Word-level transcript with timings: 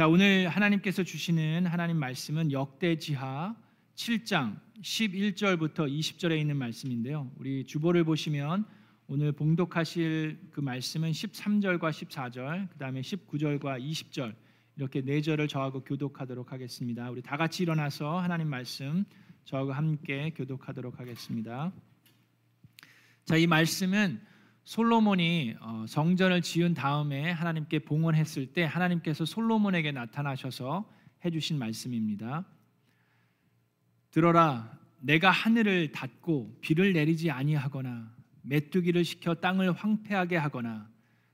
자, 0.00 0.08
오늘 0.08 0.48
하나님께서 0.48 1.02
주시는 1.04 1.66
하나님 1.66 1.98
말씀은 1.98 2.52
역대지하 2.52 3.54
7장 3.96 4.58
11절부터 4.80 5.94
20절에 5.94 6.40
있는 6.40 6.56
말씀인데요. 6.56 7.30
우리 7.36 7.66
주보를 7.66 8.04
보시면 8.04 8.64
오늘 9.08 9.32
봉독하실 9.32 10.52
그 10.52 10.60
말씀은 10.60 11.10
13절과 11.10 11.90
14절, 11.90 12.70
그다음에 12.70 13.02
19절과 13.02 13.78
20절 13.78 14.34
이렇게 14.76 15.02
네 15.02 15.20
절을 15.20 15.48
저하고 15.48 15.84
교독하도록 15.84 16.50
하겠습니다. 16.50 17.10
우리 17.10 17.20
다 17.20 17.36
같이 17.36 17.62
일어나서 17.62 18.20
하나님 18.20 18.48
말씀 18.48 19.04
저하고 19.44 19.72
함께 19.72 20.32
교독하도록 20.34 20.98
하겠습니다. 20.98 21.72
자, 23.26 23.36
이 23.36 23.46
말씀은 23.46 24.29
솔로몬이 24.64 25.54
어, 25.60 25.84
성전을 25.88 26.42
지은 26.42 26.74
다음에 26.74 27.30
하나님께 27.30 27.80
봉헌했을 27.80 28.52
때 28.52 28.64
하나님께서 28.64 29.24
솔로몬에게 29.24 29.92
나타나셔서 29.92 30.88
해주신 31.24 31.58
말씀입니다. 31.58 32.44
들어라, 34.10 34.78
내가 35.00 35.30
하늘을 35.30 35.92
닫고 35.92 36.58
비를 36.60 36.92
내리지 36.92 37.30
아니하거나 37.30 38.14
메뚜기를 38.42 39.04
시켜 39.04 39.34
땅을 39.34 39.72
황폐하게 39.72 40.36
하거나 40.36 40.88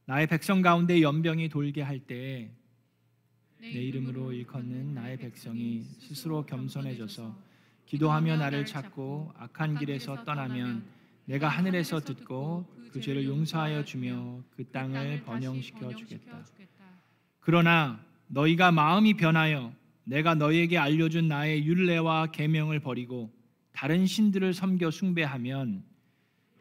나의 0.05 0.27
백성 0.29 0.63
가운데 0.63 1.03
연병이 1.03 1.49
돌게 1.49 1.83
할때내 1.83 2.51
이름으로 3.61 4.33
일컫는 4.33 4.95
나의 4.95 5.17
백성이 5.17 5.83
스스로 5.99 6.47
겸손해져서 6.47 7.37
기도하며 7.87 8.37
나를 8.37 8.67
찾고 8.67 9.33
악한 9.37 9.79
길에서 9.79 10.25
떠나면 10.25 10.85
내가 11.25 11.49
하늘에서 11.49 12.01
듣고 12.01 12.67
그 12.97 13.01
죄를 13.03 13.27
용서하여 13.27 13.85
주며 13.85 14.43
그 14.57 14.65
땅을 14.71 15.25
번영시켜 15.25 15.95
주겠다. 15.97 16.43
그러나 17.41 18.01
너희가 18.27 18.73
마음이 18.73 19.19
변하여 19.19 19.75
내가 20.05 20.35
너희에게 20.35 20.79
알려준 20.79 21.29
나의 21.29 21.67
율례와 21.67 22.29
계명을 22.29 22.81
버리고 22.81 23.31
다른 23.73 24.07
신들을 24.07 24.55
섬겨 24.55 24.91
숭배하면 24.91 25.85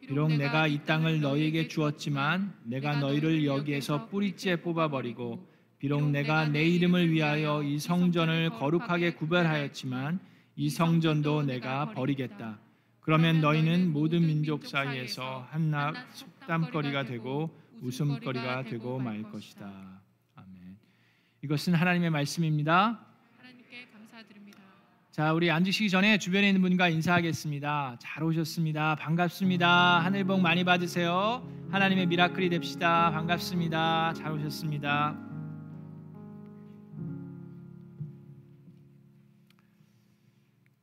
비록 0.02 0.34
내가 0.36 0.68
이 0.68 0.84
땅을 0.84 1.22
너희에게 1.22 1.70
주었지만 1.70 2.54
내가 2.66 3.00
너희를 3.00 3.46
여기에서 3.46 4.10
뿌리째 4.10 4.58
뽑아버리고 4.58 5.48
비록 5.80 6.10
내가 6.10 6.50
내 6.50 6.66
이름을 6.66 7.14
위하여 7.14 7.64
이 7.64 7.80
성전을 7.80 8.50
거룩하게 8.50 9.14
구별하였지만 9.14 10.20
이 10.58 10.70
성전도 10.70 11.44
내가 11.44 11.94
버리겠다. 11.94 12.60
그러면 13.06 13.40
너희는 13.40 13.94
모든 13.94 14.26
민족 14.26 14.66
사이에서 14.66 15.48
한낱 15.52 15.94
속담거리가 16.12 17.06
되고 17.06 17.52
웃음거리가 17.84 18.64
되고 18.64 18.98
말 18.98 19.22
것이다. 19.22 20.02
아멘. 20.34 20.78
이것은 21.44 21.76
하나님의 21.76 22.10
말씀입니다. 22.10 23.06
하나님께 23.38 23.90
감사드립니다. 23.94 24.58
자, 25.12 25.34
우리 25.34 25.52
앉으시기 25.52 25.92
전에 25.92 26.18
주변에 26.18 26.48
있는 26.48 26.64
분과 26.64 26.90
인사하겠습니다. 26.90 27.98
잘 28.00 28.24
오셨습니다. 28.24 28.96
반갑습니다. 28.96 30.00
하늘 30.00 30.24
복 30.24 30.42
많이 30.42 30.64
받으세요. 30.64 31.48
하나님의 31.70 32.08
미라클이 32.08 32.50
됩시다. 32.50 33.12
반갑습니다. 33.12 34.14
잘 34.16 34.32
오셨습니다. 34.32 35.35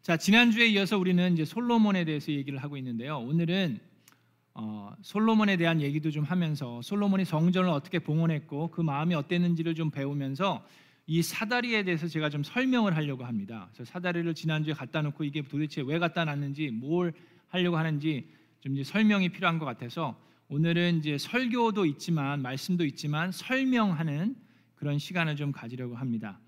자, 0.03 0.17
지난주에 0.17 0.67
이어서 0.67 0.98
우리는 0.98 1.33
이제 1.33 1.45
솔로몬에 1.45 2.05
대해서 2.05 2.33
얘기를 2.33 2.61
하고 2.61 2.77
있는데요. 2.77 3.19
오늘은 3.19 3.78
어, 4.53 4.92
솔로몬에 5.00 5.56
대한 5.56 5.81
얘기도 5.81 6.11
좀 6.11 6.25
하면서 6.25 6.83
솔로몬이 6.83 7.25
성전을 7.25 7.70
어떻게 7.70 8.00
봉헌했고 8.00 8.72
그 8.72 8.81
마음이 8.81 9.14
어땠는지를 9.14 9.77
좀 9.77 9.92
배우면서 9.92 10.67
이 11.06 11.22
사다리에 11.22 11.84
대해서 11.84 12.09
제가 12.09 12.31
좀 12.31 12.42
설명을 12.42 12.97
하려고 12.97 13.25
합니다. 13.25 13.69
그래서 13.72 13.92
사다리를 13.92 14.34
지난주에 14.34 14.75
갖다 14.75 15.03
놓고 15.03 15.22
이게 15.22 15.41
도대체 15.41 15.83
왜 15.86 16.00
갖다 16.00 16.25
놨는지 16.25 16.70
뭘 16.72 17.12
하려고 17.47 17.77
하는지 17.77 18.28
좀 18.59 18.72
이제 18.72 18.82
설명이 18.82 19.28
필요한 19.28 19.60
것 19.60 19.66
같아서 19.66 20.21
오늘은 20.48 20.98
이제 20.98 21.16
설교도 21.16 21.87
있지만 21.87 22.43
말씀도 22.43 22.84
있지만 22.87 23.31
설명하는 23.31 24.34
그런 24.75 24.98
시간을 24.98 25.37
좀 25.37 25.53
가지려고 25.53 25.94
합니다. 25.94 26.41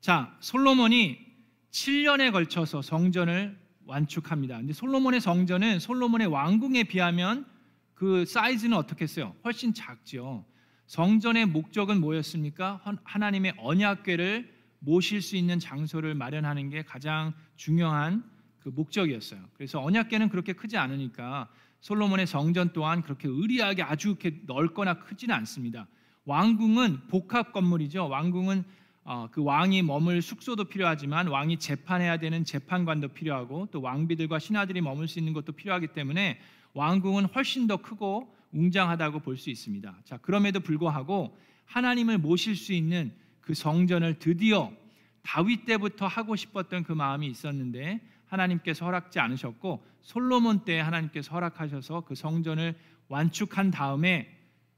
자, 0.00 0.36
솔로몬이 0.40 1.27
7년에 1.70 2.32
걸쳐서 2.32 2.82
성전을 2.82 3.58
완축합니다. 3.86 4.58
근데 4.58 4.72
솔로몬의 4.72 5.20
성전은 5.20 5.78
솔로몬의 5.80 6.26
왕궁에 6.26 6.84
비하면 6.84 7.46
그 7.94 8.24
사이즈는 8.24 8.76
어떻겠어요? 8.76 9.34
훨씬 9.44 9.74
작죠. 9.74 10.44
성전의 10.86 11.46
목적은 11.46 12.00
뭐였습니까? 12.00 12.80
하나님의 13.04 13.54
언약궤를 13.58 14.54
모실 14.78 15.20
수 15.20 15.36
있는 15.36 15.58
장소를 15.58 16.14
마련하는 16.14 16.70
게 16.70 16.82
가장 16.82 17.34
중요한 17.56 18.22
그 18.60 18.68
목적이었어요. 18.68 19.40
그래서 19.54 19.82
언약궤는 19.82 20.28
그렇게 20.28 20.52
크지 20.52 20.76
않으니까 20.76 21.48
솔로몬의 21.80 22.26
성전 22.26 22.72
또한 22.72 23.02
그렇게 23.02 23.28
의리하게 23.28 23.82
아주 23.82 24.08
이렇게 24.08 24.40
넓거나 24.46 25.00
크지는 25.00 25.34
않습니다. 25.36 25.86
왕궁은 26.24 27.08
복합 27.08 27.52
건물이죠. 27.52 28.08
왕궁은 28.08 28.64
어, 29.10 29.26
그 29.32 29.42
왕이 29.42 29.80
머물 29.84 30.20
숙소도 30.20 30.64
필요하지만 30.64 31.28
왕이 31.28 31.58
재판해야 31.60 32.18
되는 32.18 32.44
재판관도 32.44 33.08
필요하고 33.08 33.68
또 33.70 33.80
왕비들과 33.80 34.38
신하들이 34.38 34.82
머물 34.82 35.08
수 35.08 35.18
있는 35.18 35.32
것도 35.32 35.52
필요하기 35.52 35.94
때문에 35.94 36.38
왕궁은 36.74 37.24
훨씬 37.24 37.66
더 37.66 37.78
크고 37.78 38.30
웅장하다고 38.52 39.20
볼 39.20 39.38
수 39.38 39.48
있습니다. 39.48 39.96
자, 40.04 40.18
그럼에도 40.18 40.60
불구하고 40.60 41.34
하나님을 41.64 42.18
모실 42.18 42.54
수 42.54 42.74
있는 42.74 43.14
그 43.40 43.54
성전을 43.54 44.18
드디어 44.18 44.70
다윗 45.22 45.64
때부터 45.64 46.06
하고 46.06 46.36
싶었던 46.36 46.82
그 46.82 46.92
마음이 46.92 47.28
있었는데 47.28 48.02
하나님께서 48.26 48.84
허락지 48.84 49.20
않으셨고 49.20 49.82
솔로몬 50.02 50.66
때 50.66 50.80
하나님께서 50.80 51.32
허락하셔서 51.32 52.02
그 52.02 52.14
성전을 52.14 52.74
완축한 53.08 53.70
다음에 53.70 54.28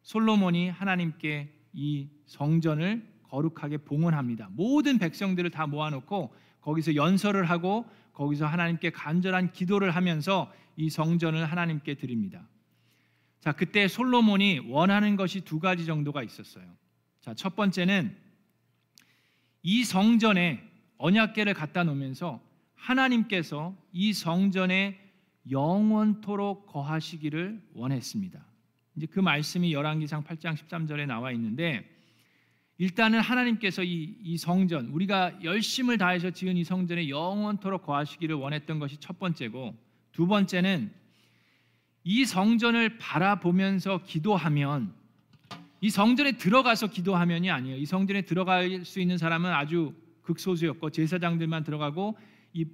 솔로몬이 0.03 0.69
하나님께 0.69 1.53
이 1.73 2.09
성전을 2.27 3.11
거룩하게 3.31 3.79
봉헌합니다. 3.79 4.49
모든 4.53 4.99
백성들을 4.99 5.51
다 5.51 5.67
모아놓고 5.67 6.35
거기서 6.61 6.97
연설을 6.97 7.45
하고 7.49 7.87
거기서 8.13 8.47
하나님께 8.47 8.91
간절한 8.91 9.53
기도를 9.53 9.93
하면서 9.93 10.53
이 10.77 10.91
성전을 10.91 11.47
하나님께 11.47 11.95
드립니다. 11.95 12.47
자, 13.41 13.53
그때 13.53 13.89
솔로몬이 13.89 14.59
원하는 14.69 15.17
것이 15.17 15.41
두 15.43 15.61
가지 15.61 15.87
정도가 15.87 16.23
있었어요. 16.23 16.65
자, 17.21 17.33
첫 17.35 17.57
번째는 17.57 18.15
이 19.63 19.85
성전에 19.85 20.63
언약궤를 20.99 21.55
갖다 21.55 21.85
놓으면서 21.85 22.43
하나님께서 22.75 23.75
이 23.93 24.13
성전에 24.13 24.99
영원토록 25.51 26.67
거하시기를 26.67 27.71
원했습니다. 27.75 28.45
이제 28.97 29.07
그 29.07 29.21
말씀이 29.21 29.73
열왕기상 29.73 30.25
8장 30.25 30.57
13절에 30.57 31.07
나와 31.07 31.33
있는데 31.33 32.00
일단은 32.81 33.21
하나님께서 33.21 33.85
이, 33.85 34.17
이 34.23 34.37
성전 34.39 34.87
우리가 34.87 35.45
열심을 35.45 35.99
다해서 35.99 36.31
지은 36.31 36.57
이 36.57 36.65
성전에 36.65 37.09
영원토록 37.09 37.85
거하시기를 37.85 38.35
원했던 38.35 38.79
것이 38.79 38.97
첫 38.99 39.19
번째고 39.19 39.77
두 40.13 40.27
번째는 40.27 40.91
이 42.05 42.25
성전을 42.25 42.99
바라보면서 42.99 44.03
기도하면 44.05 44.95
이 45.83 45.91
성전에 45.91 46.33
들어가서 46.33 46.89
기도하면이 46.89 47.51
아니에요. 47.51 47.77
이 47.77 47.87
성전에 47.87 48.23
들어갈 48.23 48.85
수 48.85 49.01
있는 49.01 49.19
사람은 49.19 49.53
아주 49.53 49.95
극소수였고 50.23 50.91
제사장들만 50.91 51.65
들어가고 51.65 52.17
이 52.55 52.65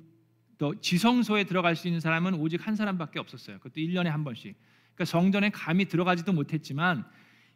또 0.58 0.78
지성소에 0.80 1.44
들어갈 1.44 1.76
수 1.76 1.86
있는 1.86 2.00
사람은 2.00 2.34
오직 2.34 2.66
한 2.66 2.76
사람밖에 2.76 3.18
없었어요. 3.18 3.58
그것도 3.58 3.74
1년에 3.74 4.06
한 4.06 4.24
번씩. 4.24 4.56
그러니까 4.94 5.04
성전에 5.04 5.50
감히 5.50 5.84
들어가지도 5.84 6.32
못했지만 6.32 7.04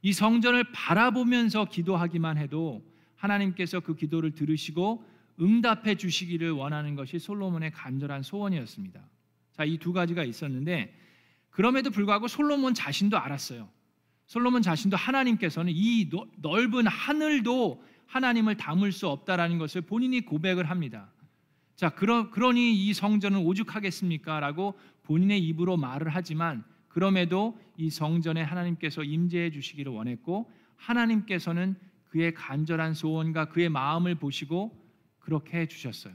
이 0.03 0.13
성전을 0.13 0.65
바라보면서 0.73 1.67
기도하기만 1.67 2.39
해도 2.39 2.83
하나님께서 3.17 3.81
그 3.81 3.95
기도를 3.95 4.33
들으시고 4.33 5.05
응답해 5.41 5.97
주시기를 5.97 6.51
원하는 6.53 6.95
것이 6.95 7.19
솔로몬의 7.19 7.73
간절한 7.73 8.23
소원이었습니다. 8.23 9.01
자, 9.53 9.65
이 9.65 9.79
두 9.79 9.93
가지가 9.93 10.25
있었는데 10.25 10.95
그럼에도 11.51 11.91
불구하고 11.91 12.29
솔로몬 12.29 12.75
자신도 12.75 13.19
알았어요. 13.19 13.69
솔로몬 14.27 14.63
자신도 14.63 14.97
하나님께서는 14.97 15.73
이 15.75 16.09
넓은 16.37 16.87
하늘도 16.87 17.83
하나님을 18.07 18.57
담을 18.57 18.93
수 18.93 19.09
없다라는 19.09 19.59
것을 19.59 19.83
본인이 19.83 20.21
고백을 20.21 20.71
합니다. 20.71 21.11
자, 21.77 21.91
그러, 21.91 22.31
그러니 22.31 22.75
이 22.75 22.93
성전은 22.95 23.41
오죽하겠습니까? 23.41 24.41
라고 24.41 24.79
본인의 25.03 25.41
입으로 25.41 25.77
말을 25.77 26.09
하지만 26.11 26.65
그럼에도 26.91 27.59
이 27.77 27.89
성전에 27.89 28.43
하나님께서 28.43 29.03
임재해 29.03 29.51
주시기를 29.51 29.91
원했고 29.93 30.51
하나님께서는 30.77 31.77
그의 32.09 32.35
간절한 32.35 32.95
소원과 32.95 33.47
그의 33.47 33.69
마음을 33.69 34.17
보시고 34.17 34.77
그렇게 35.21 35.59
해 35.59 35.67
주셨어요. 35.67 36.15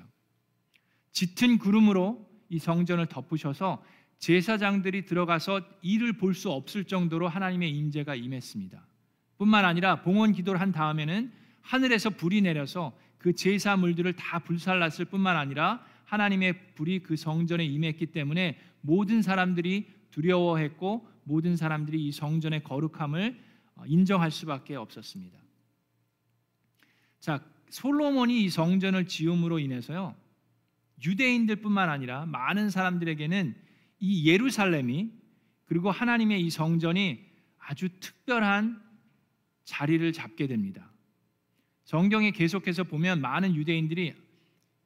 짙은 1.12 1.58
구름으로 1.58 2.30
이 2.50 2.60
성전을 2.60 3.08
덮으셔서 3.08 3.84
제사장들이 4.20 5.06
들어가서 5.06 5.62
이를 5.82 6.14
볼 6.14 6.34
수 6.34 6.52
없을 6.52 6.84
정도로 6.84 7.28
하나님의 7.30 7.72
임재가 7.72 8.16
임했습니다. 8.16 8.86
뿐만 9.38 9.64
아니라 9.66 10.02
봉헌 10.02 10.34
기도를 10.34 10.60
한 10.60 10.72
다음에는 10.72 11.32
하늘에서 11.62 12.10
불이 12.10 12.42
내려서 12.42 12.98
그 13.18 13.34
제사물들을 13.34 14.14
다 14.14 14.40
불살랐을 14.40 15.06
뿐만 15.10 15.38
아니라 15.38 15.84
하나님의 16.06 16.76
불이 16.76 17.00
그 17.00 17.16
성전에 17.16 17.66
임했기 17.66 18.08
때문에 18.08 18.60
모든 18.82 19.22
사람들이 19.22 19.88
두려워했고 20.16 21.06
모든 21.26 21.58
사람들이 21.58 22.08
이 22.08 22.12
성전의 22.12 22.64
거룩함을 22.64 23.38
어, 23.76 23.84
인정할 23.86 24.32
수밖에 24.32 24.76
없었습니다. 24.76 25.38
자, 27.20 27.44
솔로몬이 27.70 28.44
이 28.46 28.50
성전을 28.50 29.08
지음으로 29.08 29.60
인해서요. 29.60 30.16
유대인들뿐만 31.04 31.90
아니라 31.90 32.26
많은 32.28 32.70
사람들에게는 32.70 33.56
이 34.00 34.30
예루살렘이 34.30 35.12
그리고 35.66 35.92
하나님의 35.92 36.42
이 36.42 36.50
성전이 36.50 37.20
아주 37.58 37.90
특별한 38.00 38.82
자리를 39.66 40.14
잡게 40.14 40.48
됩니다. 40.48 40.90
성경에 41.84 42.32
계속해서 42.32 42.86
보면 42.86 43.20
많은 43.20 43.56
유대인들이 43.56 44.16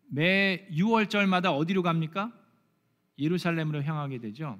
매 0.07 0.67
6월절마다 0.71 1.55
어디로 1.55 1.83
갑니까? 1.83 2.33
예루살렘으로 3.19 3.83
향하게 3.83 4.19
되죠. 4.19 4.57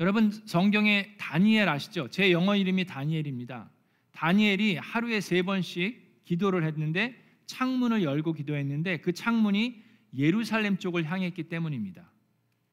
여러분 0.00 0.30
성경에 0.30 1.16
다니엘 1.18 1.68
아시죠? 1.68 2.08
제 2.08 2.30
영어 2.30 2.54
이름이 2.54 2.84
다니엘입니다. 2.84 3.68
다니엘이 4.12 4.76
하루에 4.76 5.20
세 5.20 5.42
번씩 5.42 6.24
기도를 6.24 6.64
했는데 6.64 7.16
창문을 7.46 8.04
열고 8.04 8.32
기도했는데 8.34 8.98
그 8.98 9.12
창문이 9.12 9.82
예루살렘 10.16 10.78
쪽을 10.78 11.04
향했기 11.04 11.44
때문입니다. 11.44 12.10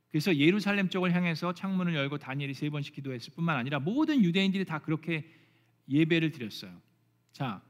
그래서 0.10 0.36
예루살렘 0.36 0.88
쪽을 0.88 1.14
향해서 1.14 1.54
창문을 1.54 1.96
열고 1.96 2.20
다니엘이 2.20 2.54
세 2.54 2.70
번씩 2.70 2.94
기도했을 2.94 3.34
뿐만 3.34 3.58
아니라 3.58 3.80
모든 3.80 4.24
유대인들이 4.24 4.64
다 4.66 4.80
그렇게 4.80 5.30
예배를 5.90 6.32
드렸어요. 6.32 6.72
자, 7.32 7.62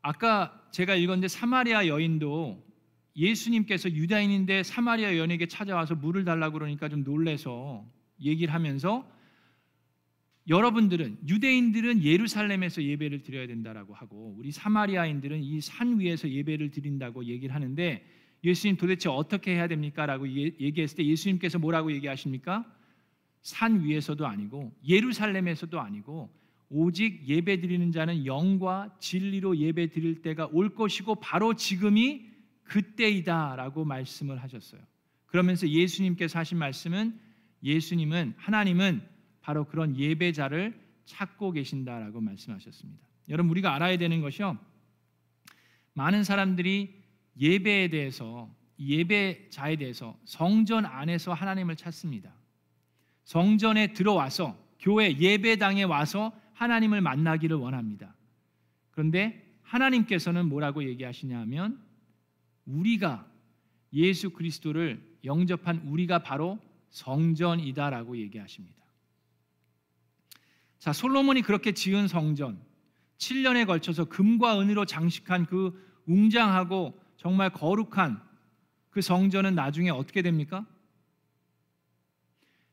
아까 0.00 0.66
제가 0.72 0.94
읽었는데 0.94 1.28
사마리아 1.28 1.86
여인도 1.86 2.66
예수님께서 3.14 3.90
유다인인데 3.90 4.62
사마리아 4.62 5.16
여인에게 5.16 5.46
찾아와서 5.46 5.94
물을 5.94 6.24
달라고 6.24 6.54
그러니까 6.54 6.88
좀 6.88 7.04
놀래서 7.04 7.86
얘기를 8.22 8.52
하면서 8.54 9.06
여러분들은 10.48 11.18
유대인들은 11.28 12.02
예루살렘에서 12.02 12.82
예배를 12.82 13.22
드려야 13.22 13.46
된다라고 13.46 13.94
하고 13.94 14.34
우리 14.36 14.50
사마리아인들은 14.50 15.42
이 15.42 15.60
산 15.60 16.00
위에서 16.00 16.28
예배를 16.28 16.70
드린다고 16.70 17.26
얘기를 17.26 17.54
하는데 17.54 18.04
예수님 18.44 18.76
도대체 18.76 19.08
어떻게 19.08 19.52
해야 19.52 19.68
됩니까라고 19.68 20.28
얘기했을 20.28 20.96
때 20.96 21.06
예수님께서 21.06 21.60
뭐라고 21.60 21.92
얘기하십니까? 21.92 22.64
산 23.40 23.84
위에서도 23.84 24.26
아니고 24.26 24.72
예루살렘에서도 24.88 25.80
아니고 25.80 26.28
오직 26.68 27.28
예배 27.28 27.60
드리는 27.60 27.92
자는 27.92 28.26
영과 28.26 28.96
진리로 28.98 29.56
예배 29.58 29.90
드릴 29.90 30.22
때가 30.22 30.48
올 30.52 30.74
것이고 30.74 31.16
바로 31.16 31.54
지금이 31.54 32.26
그때이다라고 32.64 33.84
말씀을 33.84 34.42
하셨어요. 34.42 34.80
그러면서 35.26 35.68
예수님께서 35.68 36.38
하신 36.38 36.58
말씀은 36.58 37.18
예수님은 37.62 38.34
하나님은 38.36 39.06
바로 39.40 39.64
그런 39.64 39.96
예배자를 39.96 40.80
찾고 41.04 41.52
계신다라고 41.52 42.20
말씀하셨습니다. 42.20 43.02
여러분 43.28 43.50
우리가 43.50 43.74
알아야 43.74 43.96
되는 43.98 44.20
것이요. 44.20 44.58
많은 45.94 46.24
사람들이 46.24 47.02
예배에 47.38 47.88
대해서 47.88 48.50
예배자에 48.78 49.76
대해서 49.76 50.18
성전 50.24 50.86
안에서 50.86 51.32
하나님을 51.32 51.76
찾습니다. 51.76 52.32
성전에 53.24 53.92
들어와서 53.92 54.56
교회 54.80 55.16
예배당에 55.16 55.84
와서 55.84 56.32
하나님을 56.54 57.00
만나기를 57.00 57.56
원합니다. 57.56 58.14
그런데 58.90 59.56
하나님께서는 59.62 60.48
뭐라고 60.48 60.84
얘기하시냐면 60.84 61.80
우리가 62.66 63.26
예수 63.92 64.30
그리스도를 64.30 65.18
영접한 65.24 65.78
우리가 65.86 66.20
바로 66.20 66.58
성전이다라고 66.92 68.16
얘기하십니다. 68.18 68.80
자, 70.78 70.92
솔로몬이 70.92 71.42
그렇게 71.42 71.72
지은 71.72 72.06
성전 72.06 72.62
7년에 73.18 73.66
걸쳐서 73.66 74.04
금과 74.06 74.60
은으로 74.60 74.84
장식한 74.84 75.46
그 75.46 75.72
웅장하고 76.06 77.00
정말 77.16 77.50
거룩한 77.50 78.22
그 78.90 79.00
성전은 79.00 79.54
나중에 79.54 79.90
어떻게 79.90 80.22
됩니까? 80.22 80.66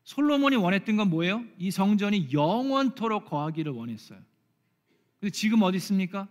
솔로몬이 0.02 0.56
원했던 0.56 0.96
건 0.96 1.08
뭐예요? 1.08 1.44
이 1.56 1.70
성전이 1.70 2.32
영원토록 2.32 3.26
거하기를 3.26 3.72
원했어요. 3.72 4.18
근데 5.20 5.30
지금 5.30 5.62
어디 5.62 5.76
있습니까? 5.76 6.28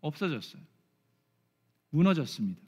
없어졌어요. 0.00 0.62
무너졌습니다. 1.90 2.60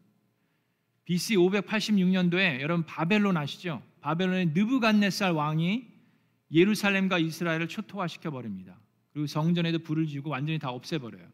BC 1.04 1.36
586년도에 1.36 2.60
여러분 2.60 2.84
바벨론 2.84 3.38
아시죠? 3.38 3.82
바벨론의 4.00 4.46
느부갓네살 4.54 5.32
왕이 5.32 5.86
예루살렘과 6.52 7.18
이스라엘을 7.18 7.68
초토화시켜 7.68 8.30
버립니다. 8.30 8.78
그리고 9.12 9.26
성전에도 9.26 9.80
불을 9.80 10.06
지고 10.06 10.30
완전히 10.30 10.58
다 10.58 10.70
없애버려요. 10.70 11.26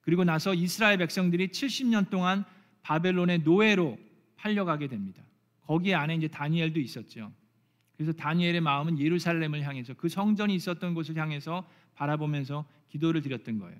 그리고 0.00 0.24
나서 0.24 0.54
이스라엘 0.54 0.98
백성들이 0.98 1.48
70년 1.48 2.10
동안 2.10 2.44
바벨론의 2.82 3.40
노예로 3.40 3.98
팔려가게 4.36 4.88
됩니다. 4.88 5.22
거기 5.62 5.94
안에 5.94 6.16
이제 6.16 6.28
다니엘도 6.28 6.78
있었죠. 6.78 7.32
그래서 7.96 8.12
다니엘의 8.12 8.60
마음은 8.60 8.98
예루살렘을 8.98 9.62
향해서 9.62 9.94
그 9.94 10.08
성전이 10.08 10.54
있었던 10.54 10.94
곳을 10.94 11.16
향해서 11.16 11.66
바라보면서 11.94 12.66
기도를 12.88 13.22
드렸던 13.22 13.58
거예요. 13.58 13.78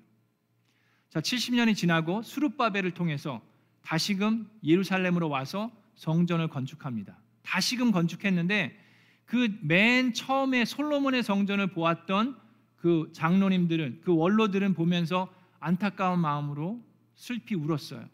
자, 1.09 1.19
70년이 1.19 1.75
지나고 1.75 2.23
수룹바벨을 2.23 2.91
통해서 2.91 3.41
다시금 3.83 4.49
예루살렘으로 4.63 5.29
와서 5.29 5.71
성전을 5.95 6.47
건축합니다. 6.47 7.17
다시금 7.45 7.91
건축했는데 7.91 8.85
그 9.25 9.47
맨 9.61 10.13
처음에 10.13 10.65
솔로몬의 10.65 11.23
성전을 11.23 11.67
보았던 11.67 12.37
그 12.75 13.09
장로님들은 13.13 14.01
그 14.01 14.15
원로들은 14.15 14.73
보면서 14.75 15.33
안타까운 15.59 16.19
마음으로 16.19 16.83
슬피 17.15 17.55
울었어요. 17.55 18.07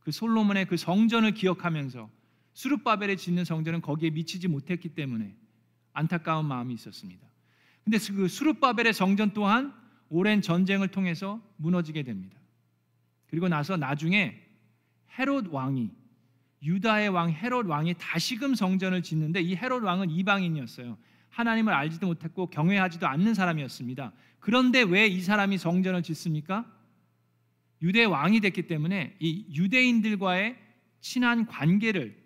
그 0.00 0.10
솔로몬의 0.10 0.66
그 0.66 0.76
성전을 0.76 1.34
기억하면서 1.34 2.08
수르바벨에 2.54 3.16
짓는 3.16 3.44
성전은 3.44 3.82
거기에 3.82 4.10
미치지 4.10 4.48
못했기 4.48 4.90
때문에 4.90 5.36
안타까운 5.92 6.46
마음이 6.46 6.72
있었습니다. 6.74 7.26
근데 7.84 7.98
그 7.98 8.28
수르바벨의 8.28 8.94
성전 8.94 9.32
또한 9.32 9.74
오랜 10.08 10.40
전쟁을 10.40 10.88
통해서 10.88 11.40
무너지게 11.56 12.02
됩니다. 12.02 12.38
그리고 13.26 13.48
나서 13.48 13.76
나중에 13.76 14.40
헤롯 15.18 15.48
왕이 15.52 15.90
유다의 16.62 17.10
왕 17.10 17.30
헤롯 17.30 17.66
왕이 17.66 17.94
다시금 17.98 18.54
성전을 18.54 19.02
짓는데 19.02 19.40
이 19.40 19.54
헤롯 19.54 19.82
왕은 19.82 20.10
이방인이었어요. 20.10 20.98
하나님을 21.30 21.72
알지도 21.72 22.06
못했고 22.06 22.50
경외하지도 22.50 23.06
않는 23.06 23.34
사람이었습니다. 23.34 24.12
그런데 24.40 24.82
왜 24.82 25.06
이 25.08 25.20
사람이 25.20 25.58
성전을 25.58 26.02
짓습니까? 26.02 26.64
유대 27.82 28.04
왕이 28.04 28.40
됐기 28.40 28.62
때문에 28.66 29.16
이 29.20 29.46
유대인들과의 29.54 30.56
친한 31.00 31.46
관계를 31.46 32.16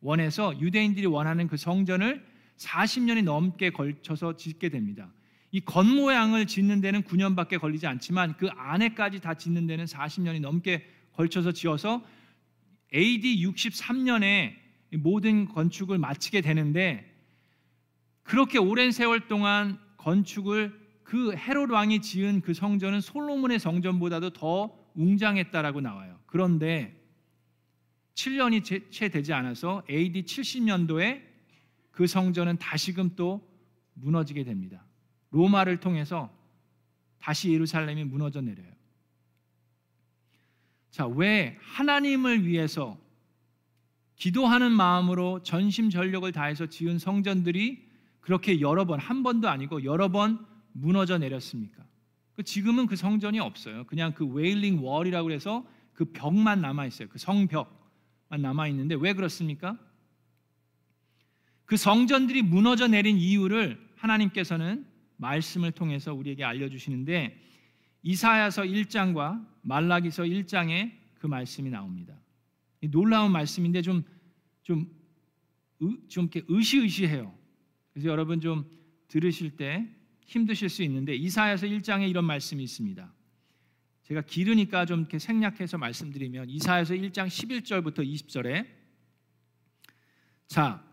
원해서 0.00 0.58
유대인들이 0.60 1.06
원하는 1.06 1.46
그 1.46 1.56
성전을 1.56 2.24
40년이 2.58 3.24
넘게 3.24 3.70
걸쳐서 3.70 4.36
짓게 4.36 4.68
됩니다. 4.68 5.10
이 5.52 5.60
겉모양을 5.60 6.46
짓는 6.46 6.80
데는 6.80 7.02
9년밖에 7.02 7.58
걸리지 7.58 7.86
않지만 7.86 8.36
그 8.36 8.48
안에까지 8.50 9.20
다 9.20 9.34
짓는 9.34 9.66
데는 9.66 9.86
40년이 9.86 10.40
넘게 10.40 10.86
걸쳐서 11.12 11.52
지어서 11.52 12.04
AD 12.94 13.44
63년에 13.46 14.54
모든 14.98 15.46
건축을 15.46 15.98
마치게 15.98 16.40
되는데 16.40 17.06
그렇게 18.22 18.58
오랜 18.58 18.92
세월 18.92 19.28
동안 19.28 19.78
건축을 19.96 20.78
그 21.02 21.34
헤롯 21.34 21.70
왕이 21.70 22.02
지은 22.02 22.40
그 22.40 22.54
성전은 22.54 23.00
솔로몬의 23.00 23.58
성전보다도 23.58 24.30
더 24.30 24.72
웅장했다라고 24.94 25.80
나와요. 25.80 26.18
그런데 26.26 26.96
7년이 28.14 28.90
채 28.90 29.08
되지 29.08 29.32
않아서 29.32 29.82
AD 29.88 30.22
70년도에 30.22 31.22
그 31.90 32.06
성전은 32.06 32.58
다시금 32.58 33.16
또 33.16 33.46
무너지게 33.94 34.44
됩니다. 34.44 34.84
로마를 35.30 35.80
통해서 35.80 36.30
다시 37.18 37.52
예루살렘이 37.52 38.04
무너져 38.04 38.40
내려요. 38.40 38.70
자, 40.90 41.06
왜 41.06 41.56
하나님을 41.60 42.46
위해서 42.46 42.98
기도하는 44.16 44.72
마음으로 44.72 45.42
전심 45.42 45.88
전력을 45.88 46.30
다해서 46.32 46.66
지은 46.66 46.98
성전들이 46.98 47.88
그렇게 48.20 48.60
여러 48.60 48.84
번, 48.84 48.98
한 48.98 49.22
번도 49.22 49.48
아니고 49.48 49.84
여러 49.84 50.10
번 50.10 50.44
무너져 50.72 51.18
내렸습니까? 51.18 51.84
그 52.34 52.42
지금은 52.42 52.86
그 52.86 52.96
성전이 52.96 53.40
없어요. 53.40 53.84
그냥 53.84 54.12
그 54.12 54.26
웨일링 54.26 54.84
월이라고 54.84 55.30
해서 55.30 55.64
그 55.92 56.06
벽만 56.06 56.60
남아 56.60 56.86
있어요. 56.86 57.08
그 57.08 57.18
성벽. 57.18 57.78
남아 58.30 58.68
있는데 58.68 58.94
왜 58.94 59.12
그렇습니까? 59.12 59.76
그 61.64 61.76
성전들이 61.76 62.42
무너져 62.42 62.86
내린 62.86 63.16
이유를 63.16 63.78
하나님께서는 63.96 64.86
말씀을 65.16 65.72
통해서 65.72 66.14
우리에게 66.14 66.44
알려 66.44 66.68
주시는데 66.68 67.36
이사야서 68.02 68.62
1장과 68.62 69.46
말라기서 69.62 70.24
1장에 70.24 70.92
그 71.18 71.26
말씀이 71.26 71.70
나옵니다. 71.70 72.18
놀라운 72.90 73.32
말씀인데 73.32 73.82
좀 73.82 74.04
좀좀 74.62 74.88
이렇게 76.16 76.42
의시의시해요. 76.48 77.34
그래서 77.92 78.08
여러분 78.08 78.40
좀 78.40 78.64
들으실 79.08 79.56
때 79.56 79.88
힘드실 80.26 80.68
수 80.68 80.82
있는데 80.84 81.14
이사야서 81.14 81.66
1장에 81.66 82.08
이런 82.08 82.24
말씀이 82.24 82.62
있습니다. 82.62 83.12
제가 84.02 84.22
길으니까 84.22 84.86
좀 84.86 85.00
이렇게 85.00 85.18
생략해서 85.18 85.78
말씀드리면 85.78 86.50
이사야서 86.50 86.94
1장 86.94 87.26
11절부터 87.26 87.98
20절에 87.98 88.66
자 90.46 90.84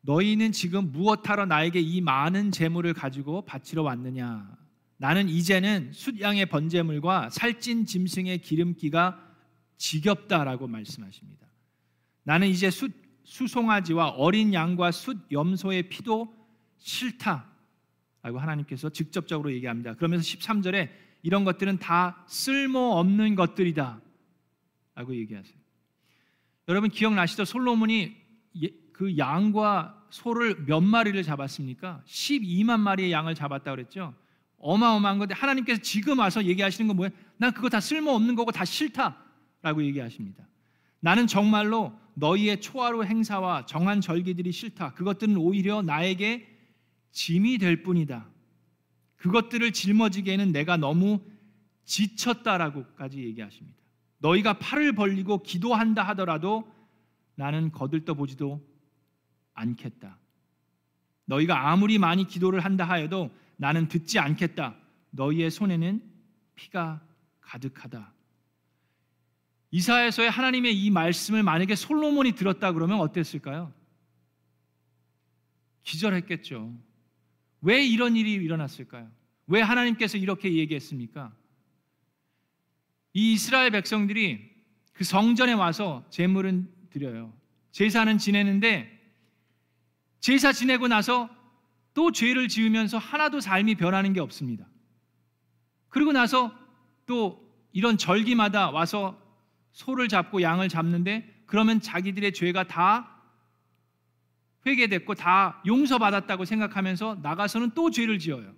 너희는 0.00 0.52
지금 0.52 0.90
무엇하러 0.90 1.46
나에게 1.46 1.80
이 1.80 2.00
많은 2.00 2.50
재물을 2.50 2.92
가지고 2.94 3.44
바치러 3.44 3.82
왔느냐 3.82 4.61
나는 5.02 5.28
이제는 5.28 5.90
숫양의 5.92 6.46
번제물과 6.46 7.30
살찐 7.30 7.86
짐승의 7.86 8.38
기름기가 8.38 9.20
지겹다라고 9.76 10.68
말씀하십니다. 10.68 11.48
나는 12.22 12.46
이제 12.46 12.70
숫 12.70 12.92
수송아지와 13.24 14.10
어린 14.10 14.54
양과 14.54 14.92
숫 14.92 15.26
염소의 15.32 15.88
피도 15.88 16.32
싫다라고 16.78 18.38
하나님께서 18.38 18.90
직접적으로 18.90 19.52
얘기합니다. 19.52 19.94
그러면서 19.94 20.22
13절에 20.22 20.88
이런 21.22 21.42
것들은 21.42 21.80
다 21.80 22.24
쓸모없는 22.28 23.34
것들이다 23.34 24.00
라고 24.94 25.16
얘기하세요. 25.16 25.56
여러분 26.68 26.90
기억나시죠? 26.90 27.44
솔로몬이 27.44 28.14
그 28.92 29.18
양과 29.18 30.06
소를 30.10 30.64
몇 30.64 30.80
마리를 30.80 31.20
잡았습니까? 31.24 32.04
12만 32.06 32.78
마리의 32.78 33.10
양을 33.10 33.34
잡았다 33.34 33.72
그랬죠. 33.72 34.14
어마어마한 34.62 35.18
건데 35.18 35.34
하나님께서 35.34 35.82
지금 35.82 36.20
와서 36.20 36.44
얘기하시는 36.44 36.86
건 36.86 36.96
뭐예요? 36.96 37.12
난 37.36 37.52
그거 37.52 37.68
다 37.68 37.80
쓸모없는 37.80 38.36
거고 38.36 38.52
다 38.52 38.64
싫다라고 38.64 39.84
얘기하십니다. 39.84 40.46
나는 41.00 41.26
정말로 41.26 41.92
너희의 42.14 42.60
초하루 42.60 43.04
행사와 43.04 43.66
정한 43.66 44.00
절기들이 44.00 44.52
싫다. 44.52 44.94
그것들은 44.94 45.36
오히려 45.36 45.82
나에게 45.82 46.48
짐이 47.10 47.58
될 47.58 47.82
뿐이다. 47.82 48.26
그것들을 49.16 49.72
짊어지기에는 49.72 50.52
내가 50.52 50.76
너무 50.76 51.20
지쳤다라고까지 51.84 53.24
얘기하십니다. 53.24 53.76
너희가 54.18 54.58
팔을 54.60 54.94
벌리고 54.94 55.42
기도한다 55.42 56.04
하더라도 56.08 56.72
나는 57.34 57.72
거들떠 57.72 58.14
보지도 58.14 58.64
않겠다. 59.54 60.18
너희가 61.24 61.70
아무리 61.70 61.98
많이 61.98 62.26
기도를 62.26 62.60
한다 62.60 62.84
하여도 62.84 63.30
나는 63.56 63.88
듣지 63.88 64.18
않겠다. 64.18 64.76
너희의 65.10 65.50
손에는 65.50 66.02
피가 66.54 67.00
가득하다. 67.40 68.12
이사야서의 69.70 70.30
하나님의 70.30 70.78
이 70.78 70.90
말씀을 70.90 71.42
만약에 71.42 71.74
솔로몬이 71.74 72.32
들었다 72.32 72.72
그러면 72.72 73.00
어땠을까요? 73.00 73.72
기절했겠죠. 75.82 76.74
왜 77.62 77.84
이런 77.84 78.16
일이 78.16 78.32
일어났을까요? 78.32 79.10
왜 79.46 79.60
하나님께서 79.60 80.18
이렇게 80.18 80.54
얘기했습니까? 80.54 81.34
이 83.14 83.32
이스라엘 83.32 83.70
백성들이 83.70 84.50
그 84.92 85.04
성전에 85.04 85.52
와서 85.52 86.04
제물은 86.10 86.70
드려요. 86.90 87.32
제사는 87.72 88.18
지내는데 88.18 89.00
제사 90.20 90.52
지내고 90.52 90.88
나서 90.88 91.28
또 91.94 92.10
죄를 92.10 92.48
지으면서 92.48 92.98
하나도 92.98 93.40
삶이 93.40 93.74
변하는 93.74 94.12
게 94.12 94.20
없습니다. 94.20 94.66
그리고 95.88 96.12
나서 96.12 96.56
또 97.06 97.42
이런 97.72 97.98
절기마다 97.98 98.70
와서 98.70 99.20
소를 99.72 100.08
잡고 100.08 100.42
양을 100.42 100.68
잡는데 100.68 101.42
그러면 101.46 101.80
자기들의 101.80 102.32
죄가 102.32 102.64
다 102.64 103.22
회개됐고 104.64 105.14
다 105.14 105.62
용서받았다고 105.66 106.44
생각하면서 106.44 107.18
나가서는 107.22 107.72
또 107.74 107.90
죄를 107.90 108.18
지어요. 108.18 108.54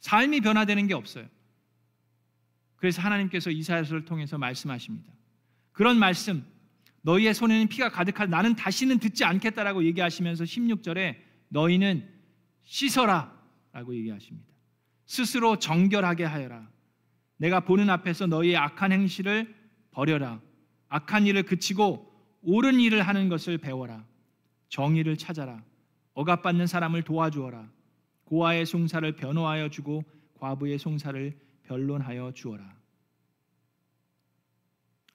삶이 0.00 0.40
변화되는 0.40 0.86
게 0.86 0.94
없어요. 0.94 1.26
그래서 2.76 3.02
하나님께서 3.02 3.50
이사야서를 3.50 4.04
통해서 4.04 4.38
말씀하십니다. 4.38 5.12
그런 5.72 5.98
말씀 5.98 6.44
너희의 7.02 7.34
손에는 7.34 7.68
피가 7.68 7.88
가득할 7.88 8.30
나는 8.30 8.54
다시는 8.54 8.98
듣지 8.98 9.24
않겠다라고 9.24 9.84
얘기하시면서 9.84 10.44
16절에 10.44 11.16
너희는 11.48 12.15
씻어라 12.66 13.32
라고 13.72 13.94
얘기하십니다. 13.94 14.46
스스로 15.06 15.58
정결하게 15.58 16.24
하여라. 16.24 16.68
내가 17.38 17.60
보는 17.60 17.88
앞에서 17.90 18.26
너희의 18.26 18.56
악한 18.56 18.92
행실을 18.92 19.54
버려라. 19.92 20.40
악한 20.88 21.26
일을 21.26 21.44
그치고 21.44 22.12
옳은 22.42 22.80
일을 22.80 23.02
하는 23.02 23.28
것을 23.28 23.58
배워라. 23.58 24.04
정의를 24.68 25.16
찾아라. 25.16 25.62
억압받는 26.14 26.66
사람을 26.66 27.02
도와주어라. 27.02 27.70
고아의 28.24 28.66
송사를 28.66 29.10
변호하여 29.16 29.68
주고 29.68 30.04
과부의 30.34 30.78
송사를 30.78 31.38
변론하여 31.64 32.32
주어라. 32.32 32.76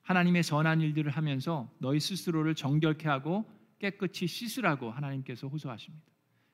하나님의 0.04 0.44
선한 0.44 0.82
일들을 0.82 1.12
하면서 1.12 1.70
너희 1.80 2.00
스스로를 2.00 2.56
정결케 2.56 3.08
하고 3.08 3.50
깨끗이 3.80 4.28
씻으라고 4.28 4.92
하나님께서 4.92 5.48
호소하십니다. 5.48 6.11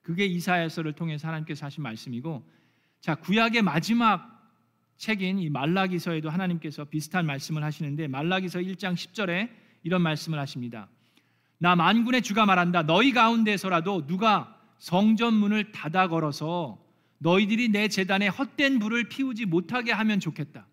그게 0.07 0.25
이사야서를 0.25 0.93
통해서 0.93 1.27
하나님께서 1.27 1.65
하신 1.65 1.83
말씀이고 1.83 2.41
자 3.01 3.15
구약의 3.15 3.61
마지막 3.61 4.41
책인 4.95 5.37
이 5.39 5.49
말라기서에도 5.49 6.29
하나님께서 6.29 6.85
비슷한 6.85 7.25
말씀을 7.25 7.61
하시는데 7.61 8.07
말라기서 8.07 8.59
1장 8.59 8.93
10절에 8.93 9.49
이런 9.83 10.01
말씀을 10.01 10.39
하십니다. 10.39 10.87
나 11.57 11.75
만군의 11.75 12.21
주가 12.21 12.45
말한다. 12.45 12.83
너희 12.83 13.11
가운데서라도 13.11 14.07
누가 14.07 14.57
성전 14.77 15.33
문을 15.33 15.73
닫아 15.73 16.07
걸어서 16.07 16.81
너희들이 17.17 17.67
내 17.67 17.89
재단에 17.89 18.29
헛된 18.29 18.79
불을 18.79 19.09
피우지 19.09 19.45
못하게 19.45 19.91
하면 19.91 20.21
좋겠다. 20.21 20.67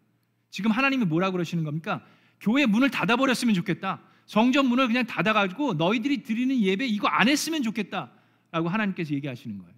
지금 0.50 0.70
하나님이 0.70 1.06
뭐라 1.06 1.32
그러시는 1.32 1.64
겁니까? 1.64 2.06
교회 2.38 2.66
문을 2.66 2.88
닫아 2.88 3.16
버렸으면 3.16 3.52
좋겠다. 3.56 4.00
성전 4.26 4.66
문을 4.66 4.86
그냥 4.86 5.04
닫아 5.06 5.32
가지고 5.32 5.74
너희들이 5.74 6.22
드리는 6.22 6.56
예배 6.56 6.86
이거 6.86 7.08
안 7.08 7.26
했으면 7.26 7.64
좋겠다 7.64 8.12
라고 8.54 8.68
하나님께서 8.68 9.12
얘기하시는 9.14 9.58
거예요. 9.58 9.74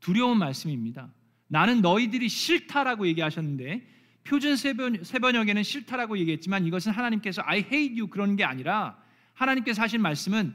두려운 0.00 0.38
말씀입니다. 0.38 1.12
나는 1.48 1.82
너희들이 1.82 2.30
싫다라고 2.30 3.06
얘기하셨는데 3.08 3.86
표준 4.24 4.56
세번, 4.56 5.04
세번역에는 5.04 5.62
싫다라고 5.62 6.16
얘기했지만 6.16 6.66
이것은 6.66 6.92
하나님께서 6.92 7.42
I 7.44 7.58
hate 7.58 8.00
you 8.00 8.06
그런 8.06 8.36
게 8.36 8.44
아니라 8.44 8.98
하나님께서 9.34 9.82
하신 9.82 10.00
말씀은 10.00 10.54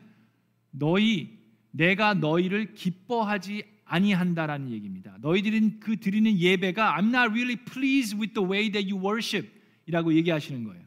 너희 0.72 1.38
내가 1.70 2.16
너희를 2.16 2.74
기뻐하지 2.74 3.64
아니한다라는 3.86 4.72
얘기입니다. 4.72 5.18
너희들은 5.22 5.80
그 5.80 6.00
드리는 6.00 6.36
예배가 6.36 6.98
I'm 6.98 7.10
not 7.10 7.30
really 7.30 7.58
pleased 7.58 8.16
with 8.16 8.34
the 8.34 8.50
way 8.50 8.72
that 8.72 8.92
you 8.92 9.00
worship 9.08 9.48
이라고 9.86 10.16
얘기하시는 10.16 10.64
거예요. 10.64 10.84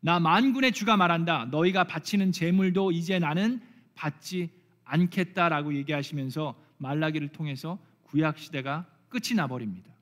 나 0.00 0.20
만군의 0.20 0.72
주가 0.72 0.98
말한다. 0.98 1.46
너희가 1.46 1.84
바치는 1.84 2.32
제물도 2.32 2.92
이제 2.92 3.18
나는 3.18 3.62
받지 3.94 4.50
않겠다라고 4.86 5.74
얘기하시면서 5.74 6.58
말라기를 6.78 7.28
통해서 7.28 7.78
구약 8.04 8.38
시대가 8.38 8.86
끝이 9.08 9.34
나 9.36 9.46
버립니다. 9.46 9.92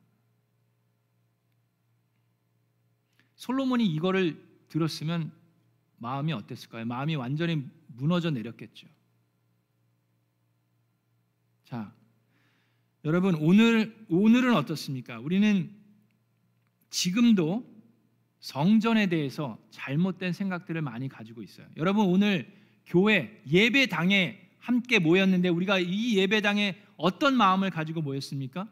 솔로몬이 3.34 3.86
이거를 3.86 4.42
들었으면 4.68 5.32
마음이 5.98 6.32
어땠을까요? 6.32 6.84
마음이 6.84 7.14
완전히 7.16 7.66
무너져 7.88 8.30
내렸겠죠. 8.30 8.86
자, 11.64 11.94
여러분 13.04 13.34
오늘 13.36 13.94
오늘은 14.08 14.54
어떻습니까? 14.54 15.18
우리는 15.18 15.70
지금도 16.90 17.74
성전에 18.40 19.06
대해서 19.06 19.58
잘못된 19.70 20.32
생각들을 20.32 20.82
많이 20.82 21.08
가지고 21.08 21.42
있어요. 21.42 21.66
여러분 21.76 22.06
오늘 22.06 22.52
교회 22.86 23.42
예배당에 23.46 24.43
함께 24.64 24.98
모였는데 24.98 25.50
우리가 25.50 25.78
이 25.78 26.16
예배당에 26.16 26.76
어떤 26.96 27.36
마음을 27.36 27.68
가지고 27.68 28.00
모였습니까? 28.00 28.66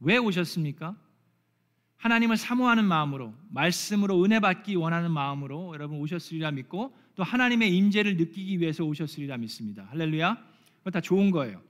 왜 0.00 0.16
오셨습니까? 0.16 0.96
하나님을 1.96 2.36
사모하는 2.36 2.84
마음으로 2.84 3.32
말씀으로 3.50 4.24
은혜 4.24 4.40
받기 4.40 4.74
원하는 4.74 5.12
마음으로 5.12 5.74
여러분 5.74 5.98
오셨으리라 5.98 6.50
믿고 6.50 6.92
또 7.14 7.22
하나님의 7.22 7.76
임재를 7.76 8.16
느끼기 8.16 8.58
위해서 8.58 8.82
오셨으리라 8.82 9.36
믿습니다. 9.36 9.86
할렐루야. 9.90 10.44
그거 10.78 10.90
다 10.90 11.00
좋은 11.00 11.30
거예요. 11.30 11.62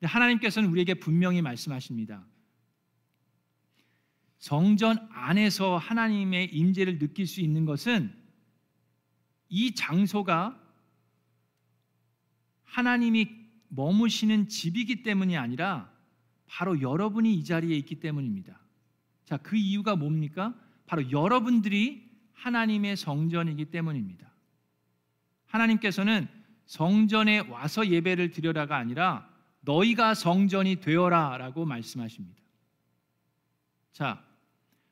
하나님께서는 0.00 0.68
우리에게 0.70 0.94
분명히 0.94 1.42
말씀하십니다. 1.42 2.24
성전 4.38 5.08
안에서 5.10 5.76
하나님의 5.76 6.54
임재를 6.54 7.00
느낄 7.00 7.26
수 7.26 7.40
있는 7.40 7.64
것은 7.64 8.14
이 9.48 9.74
장소가 9.74 10.67
하나님이 12.68 13.28
머무시는 13.68 14.48
집이기 14.48 15.02
때문이 15.02 15.36
아니라 15.36 15.90
바로 16.46 16.80
여러분이 16.80 17.34
이 17.34 17.44
자리에 17.44 17.76
있기 17.76 17.96
때문입니다. 17.96 18.58
자, 19.24 19.36
그 19.36 19.56
이유가 19.56 19.96
뭡니까? 19.96 20.54
바로 20.86 21.10
여러분들이 21.10 22.08
하나님의 22.32 22.96
성전이기 22.96 23.66
때문입니다. 23.66 24.32
하나님께서는 25.46 26.28
성전에 26.66 27.40
와서 27.40 27.86
예배를 27.86 28.30
드려라가 28.30 28.76
아니라 28.76 29.28
너희가 29.60 30.14
성전이 30.14 30.76
되어라라고 30.76 31.64
말씀하십니다. 31.64 32.40
자, 33.92 34.24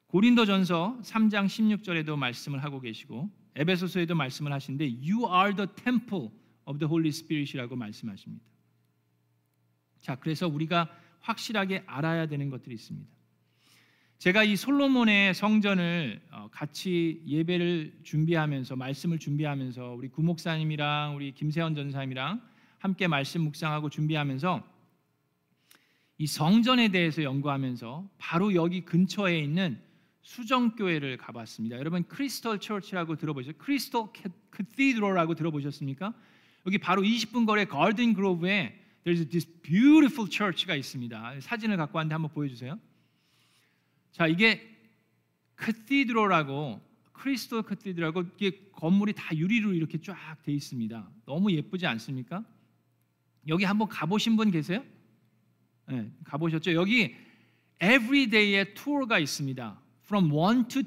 고린도전서 0.08 1.00
3장 1.02 1.46
16절에도 1.46 2.16
말씀을 2.16 2.62
하고 2.64 2.80
계시고 2.80 3.30
에베소서에도 3.54 4.14
말씀을 4.14 4.52
하시는데 4.52 4.84
you 4.86 5.26
are 5.32 5.54
the 5.54 5.68
temple 5.76 6.30
of 6.66 6.78
the 6.78 6.88
Holy 6.88 7.08
Spirit이라고 7.08 7.76
말씀하십니다. 7.76 8.44
자, 10.00 10.16
그래서 10.16 10.46
우리가 10.46 10.88
확실하게 11.20 11.84
알아야 11.86 12.26
되는 12.26 12.50
것들이 12.50 12.74
있습니다. 12.74 13.16
제가 14.18 14.44
이 14.44 14.56
솔로몬의 14.56 15.34
성전을 15.34 16.22
어, 16.30 16.48
같이 16.50 17.22
예배를 17.26 18.00
준비하면서 18.02 18.76
말씀을 18.76 19.18
준비하면서 19.18 19.94
우리 19.94 20.08
구목사님이랑 20.08 21.16
우리 21.16 21.32
김세현 21.32 21.74
전사님이랑 21.74 22.40
함께 22.78 23.08
말씀 23.08 23.42
묵상하고 23.42 23.90
준비하면서 23.90 24.76
이 26.18 26.26
성전에 26.26 26.88
대해서 26.88 27.22
연구하면서 27.22 28.08
바로 28.16 28.54
여기 28.54 28.86
근처에 28.86 29.38
있는 29.38 29.78
수정교회를 30.22 31.18
가봤습니다. 31.18 31.76
여러분 31.76 32.02
Crystal 32.04 32.58
Church라고 32.58 33.16
들어보셨어요? 33.16 33.54
Crystal 33.58 34.08
Cathedral라고 34.50 35.34
들어보셨습니까? 35.34 36.14
여기 36.66 36.78
바로 36.78 37.02
20분 37.02 37.46
거리 37.46 37.64
Garden 37.64 38.14
Grove에 38.14 38.82
there's 39.04 39.30
this 39.30 39.46
beautiful 39.62 40.28
church가 40.30 40.74
있습니다. 40.74 41.40
사진을 41.40 41.76
갖고 41.76 41.98
왔는데 41.98 42.14
한번 42.14 42.32
보여주세요. 42.32 42.78
자 44.10 44.26
이게 44.26 44.76
Cathedral라고 45.58 46.80
Crystal 47.12 47.62
Cathedral라고 47.62 48.24
이게 48.36 48.68
건물이 48.72 49.12
다 49.14 49.34
유리로 49.34 49.74
이렇게 49.74 49.98
쫙 49.98 50.42
돼 50.42 50.52
있습니다. 50.52 51.08
너무 51.24 51.52
예쁘지 51.52 51.86
않습니까? 51.86 52.44
여기 53.48 53.64
한번 53.64 53.88
가보신 53.88 54.36
분 54.36 54.50
계세요? 54.50 54.84
네, 55.88 56.10
가보셨죠? 56.24 56.74
여기 56.74 57.14
everyday의 57.80 58.74
투어가 58.74 59.18
있습니다. 59.20 59.80
From 60.04 60.30
1 60.32 60.68
to 60.68 60.82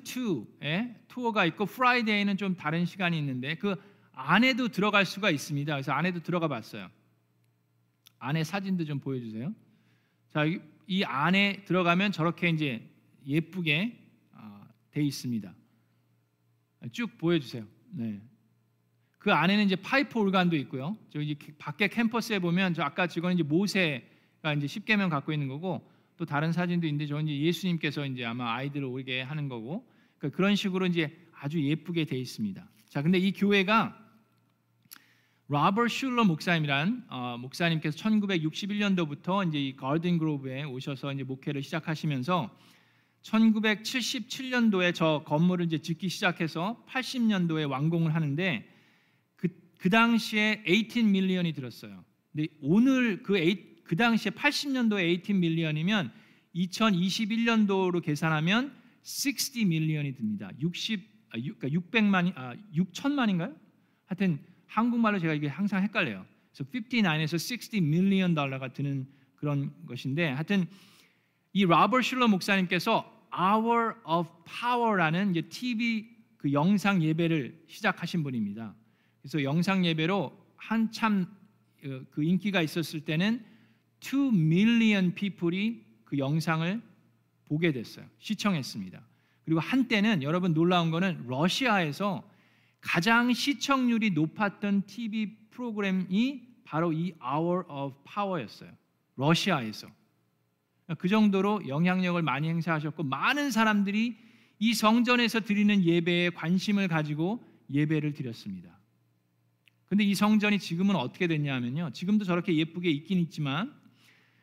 2에 0.62 0.96
투어가 1.08 1.46
있고 1.46 1.66
Friday는 1.66 2.38
좀 2.38 2.56
다른 2.56 2.86
시간이 2.86 3.18
있는데 3.18 3.56
그 3.56 3.76
안에도 4.22 4.68
들어갈 4.68 5.06
수가 5.06 5.32
있습니다. 5.32 5.74
그래서 5.74 5.94
안에도 5.94 6.20
들어가 6.20 6.48
봤어요. 6.48 6.90
안에 8.20 8.44
사진도 8.44 8.84
좀 8.84 9.00
보여주세요. 9.00 9.54
자, 10.34 10.44
이 10.88 11.04
안에 11.04 11.64
들어가면 11.66 12.12
저렇게 12.12 12.50
이제 12.50 12.86
예쁘게 13.26 13.98
돼 14.92 15.04
있습니다. 15.04 15.54
쭉 16.92 17.18
보여주세요. 17.18 17.66
네. 17.92 18.22
그 19.20 19.32
안에는 19.32 19.66
이제 19.66 19.76
파이프 19.76 20.20
올간도 20.20 20.56
있고요. 20.58 20.98
저기 21.12 21.36
밖에 21.58 21.88
캠퍼스에 21.88 22.40
보면 22.40 22.74
저 22.74 22.84
아까 22.84 23.08
저거는 23.08 23.36
이제 23.36 23.44
모세가 23.44 24.54
이제 24.58 24.68
십계명 24.68 25.10
갖고 25.10 25.32
있는 25.32 25.48
거고 25.48 25.90
또 26.18 26.26
다른 26.26 26.52
사진도 26.52 26.88
있는데 26.88 27.06
저건 27.06 27.28
이제 27.28 27.40
예수님께서 27.46 28.06
이제 28.06 28.26
아마 28.26 28.54
아이들을 28.56 28.86
오게 28.86 29.22
하는 29.22 29.48
거고 29.48 29.90
그러니까 30.18 30.36
그런 30.36 30.56
식으로 30.56 30.88
이제 30.88 31.18
아주 31.34 31.62
예쁘게 31.62 32.06
돼 32.06 32.18
있습니다. 32.18 32.68
자, 32.90 33.02
근데 33.02 33.18
이 33.18 33.32
교회가 33.32 34.09
로버 35.52 35.88
슐러 35.88 36.26
목사님이란 36.26 37.06
어, 37.10 37.38
목사님께서 37.40 37.98
1961년도부터 37.98 39.48
이제 39.48 39.60
이 39.60 39.76
가든 39.76 40.20
그로브에 40.20 40.64
오셔서 40.64 41.12
이제 41.12 41.24
목회를 41.24 41.64
시작하시면서 41.64 42.56
1977년도에 43.24 44.94
저 44.94 45.24
건물을 45.26 45.66
이제 45.66 45.80
짓기 45.80 46.08
시작해서 46.08 46.86
80년도에 46.88 47.68
완공을 47.68 48.14
하는데 48.14 48.70
그, 49.38 49.48
그 49.80 49.90
당시에 49.90 50.64
18 50.68 51.06
million이 51.06 51.54
들었어요. 51.54 52.06
근데 52.32 52.48
오늘 52.62 53.24
그, 53.24 53.34
8, 53.34 53.58
그 53.86 53.96
당시에 53.96 54.32
80년도에 54.34 55.24
18 55.24 55.36
million이면 55.36 56.12
2021년도로 56.54 58.04
계산하면 58.04 58.72
60 59.02 59.68
million이 59.68 60.14
듭니다. 60.14 60.52
60 60.60 61.10
아, 61.32 61.40
6, 61.40 61.58
그러니까 61.58 61.82
600만이 61.82 62.34
아 62.36 62.54
6천만인가요? 62.76 63.58
하여튼 64.06 64.40
한국말로 64.70 65.20
제가 65.20 65.34
이게 65.34 65.48
항상 65.48 65.84
헷갈려요. 65.84 66.26
그래서 66.54 66.70
59에서 66.72 67.34
60 67.34 67.84
million 67.84 68.36
달러가 68.36 68.72
드는 68.72 69.08
그런 69.36 69.74
것인데 69.86 70.30
하여튼 70.30 70.68
이 71.54 71.66
로버트 71.66 72.04
슐러 72.04 72.28
목사님께서 72.28 73.28
Hour 73.34 73.96
of 74.06 74.30
Power라는 74.46 75.32
이제 75.32 75.42
TV 75.42 76.08
그 76.38 76.54
영상 76.54 77.02
예배를 77.02 77.66
시작하신 77.68 78.24
분입니다. 78.24 78.76
그래서 79.22 79.44
영상 79.44 79.86
예배로 79.86 80.38
한참 80.56 81.26
그 81.82 82.24
인기가 82.24 82.62
있었을 82.62 83.02
때는 83.02 83.44
2 84.02 84.30
million 84.34 85.14
people이 85.14 85.82
그 86.06 86.18
영상을 86.18 86.82
보게 87.46 87.72
됐어요. 87.72 88.06
시청했습니다. 88.20 89.02
그리고 89.46 89.60
한때는 89.60 90.22
여러분 90.22 90.54
놀라운 90.54 90.92
거는 90.92 91.26
러시아에서 91.28 92.30
가장 92.82 93.34
시청률이 93.34 94.12
높았던 94.12 94.84
TV 94.86 95.36
프로그램이 95.50 96.42
바로 96.64 96.94
이 96.94 97.14
Hour 97.22 97.66
of 97.70 97.98
Power였어요. 98.04 98.72
러시아에서. 99.16 99.88
그 100.98 101.08
정도로 101.08 101.68
영향력을 101.68 102.22
많이 102.22 102.48
행사하셨고 102.48 103.04
많은 103.04 103.52
사람들이 103.52 104.18
이 104.60 104.74
성전에서 104.74 105.42
드리는 105.42 105.84
예배에 105.84 106.32
관심을 106.32 106.88
가지고 106.88 107.44
예배를 107.72 108.14
드렸습니다. 108.14 108.78
근데 109.86 110.04
이 110.04 110.14
성전이 110.14 110.60
지금은 110.60 110.96
어떻게 110.96 111.28
됐냐면요. 111.28 111.92
지금도 111.94 112.26
저렇게 112.26 112.56
예쁘게 112.56 112.90
있긴 112.90 113.20
있지만 113.20 113.74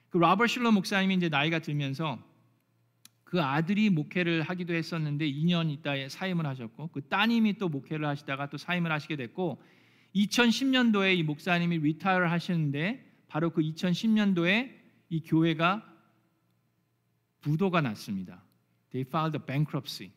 그 0.09 0.19
슐러 0.49 0.73
목사님이 0.73 1.15
이제 1.15 1.29
나이가 1.29 1.59
들면서 1.59 2.19
그 3.27 3.43
아들이 3.43 3.91
목회를 3.91 4.43
하기도 4.43 4.73
했었는데 4.73 5.29
2년 5.29 5.69
있다에 5.73 6.09
사임을 6.09 6.47
하셨고 6.47 6.89
그 6.93 7.09
따님이 7.09 7.59
또 7.59 7.69
목회를 7.69 8.07
하시다가 8.07 8.49
또 8.51 8.57
사임을 8.57 8.93
하시게 8.93 9.17
됐고 9.17 9.61
2010년도에 10.15 11.19
이 11.19 11.25
목사님이 11.25 11.79
리타이어 11.79 12.29
하시는데 12.29 13.05
바로 13.27 13.51
그 13.51 13.63
2010년도에 13.63 14.73
이 15.09 15.21
교회가 15.23 15.85
부도가 17.41 17.81
났습니다. 17.81 18.45
They 18.93 19.05
filed 19.05 19.37
a 19.37 19.45
bankruptcy 19.45 20.13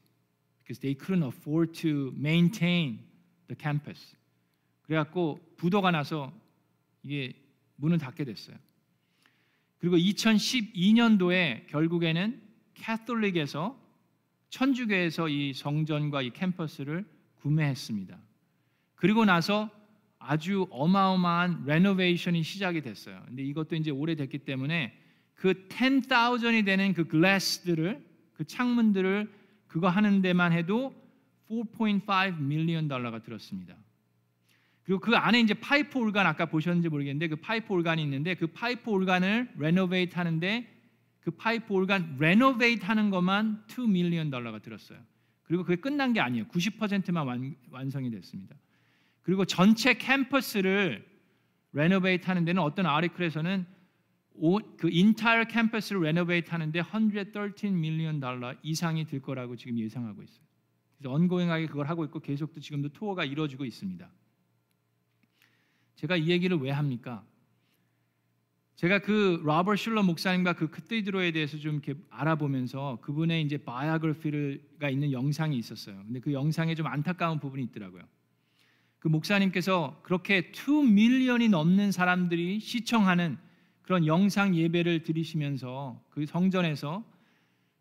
because 0.64 0.80
they 0.80 0.96
couldn't 0.96 1.26
afford 1.26 1.74
to 1.82 2.14
maintain 2.16 3.00
the 3.48 3.58
campus. 3.60 4.16
그래갖고 4.84 5.40
부도가 5.58 5.90
나서 5.90 6.32
이게 7.02 7.34
문을 7.78 7.98
닫게 7.98 8.24
됐어요. 8.24 8.56
그리고 9.80 9.98
2012년도에 9.98 11.66
결국에는 11.66 12.49
캐톨릭에서 12.80 13.78
천주교에서 14.50 15.30
이 15.30 15.54
성전과 15.54 16.24
이 16.24 16.32
캠퍼스를 16.32 17.06
구매했습니다. 17.36 18.18
그리고 18.96 19.26
나서 19.26 19.70
아주 20.18 20.68
어마어마한 20.72 21.64
renovation이 21.66 22.44
시작이 22.44 22.82
됐어요. 22.82 23.22
근데 23.28 23.44
이것도 23.44 23.76
이제 23.76 23.92
오래됐기 23.92 24.40
때문에 24.40 24.94
그 25.36 25.68
10,000이 25.70 26.66
되는 26.66 26.94
그 26.94 27.06
glass들을 27.06 28.06
그 28.34 28.44
창문들을 28.44 29.32
그거 29.68 29.88
하는 29.88 30.22
데만 30.22 30.52
해도 30.52 30.94
4.5 31.50 32.40
million 32.40 32.88
달러가 32.88 33.20
들었습니다. 33.20 33.76
그리고 34.84 35.00
그 35.00 35.16
안에 35.16 35.40
이제 35.40 35.54
pipe 35.54 35.98
organ 35.98 36.26
아까 36.26 36.48
보셨는지 36.48 36.90
모르겠는데 36.90 37.28
그 37.28 37.36
pipe 37.38 37.72
organ이 37.72 38.02
있는데 38.04 38.36
그 38.36 38.48
pipe 38.48 38.90
organ을 38.90 39.52
renovate 39.58 40.16
하는데 40.16 40.79
그 41.22 41.32
pipe 41.32 41.74
organ 41.74 42.18
renovate 42.20 42.86
하는 42.86 43.10
것만 43.10 43.66
2 43.70 43.88
million 43.88 44.30
달러가 44.30 44.60
들었어요. 44.60 45.00
그리고 45.44 45.64
그게 45.64 45.76
끝난 45.76 46.14
게 46.14 46.20
아니에요. 46.20 46.46
90%만 46.46 47.28
완, 47.28 47.56
완성이 47.72 48.10
됐습니다. 48.12 48.56
그리고 49.22 49.46
전체 49.46 49.96
캠퍼스를 49.96 51.06
renovate 51.74 52.26
하는 52.28 52.46
데는 52.46 52.62
어떤 52.62 52.86
article에서는 52.86 53.66
그 54.78 54.90
entire 54.90 55.46
캠퍼스를 55.46 56.02
renovate 56.02 56.50
하는데 56.52 56.82
113 56.82 57.80
million 57.80 58.20
달러 58.20 58.56
이상이 58.64 59.06
들 59.06 59.22
거라고 59.22 59.56
지금 59.56 59.78
예상하고 59.78 60.24
있어요. 60.24 60.46
그래서 60.98 61.14
ongoing하게 61.14 61.68
그걸 61.68 61.88
하고 61.88 62.06
있고 62.06 62.20
계속 62.20 62.54
또 62.54 62.60
지금도 62.60 62.90
투어가 62.90 63.26
이루어지고 63.26 63.66
있습니다. 63.66 64.10
제가 65.96 66.16
이 66.16 66.30
얘기를 66.30 66.58
왜 66.58 66.72
합니까? 66.72 67.26
제가 68.80 69.00
그 69.00 69.42
로버트 69.44 69.76
슐러 69.76 70.04
목사님과 70.04 70.54
그 70.54 70.70
Cathedral에 70.70 71.34
대해서 71.34 71.58
좀 71.58 71.74
이렇게 71.74 71.96
알아보면서 72.12 73.00
그분의 73.02 73.42
이제 73.42 73.58
biography가 73.58 74.90
있는 74.90 75.12
영상이 75.12 75.58
있었어요. 75.58 75.98
근데 76.06 76.22
그 76.22 76.32
영상에 76.32 76.76
좀 76.76 76.88
안타까운 76.88 77.42
부분이 77.42 77.62
있더라고요. 77.64 78.04
그 79.00 79.10
목사님께서 79.10 80.00
그렇게 80.02 80.54
2 80.54 80.86
밀리언이 80.94 81.50
넘는 81.50 81.92
사람들이 81.92 82.62
시청하는 82.62 83.38
그런 83.82 84.06
영상 84.06 84.56
예배를 84.56 85.04
드리시면서 85.04 86.02
그 86.10 86.26
성전에서 86.26 87.04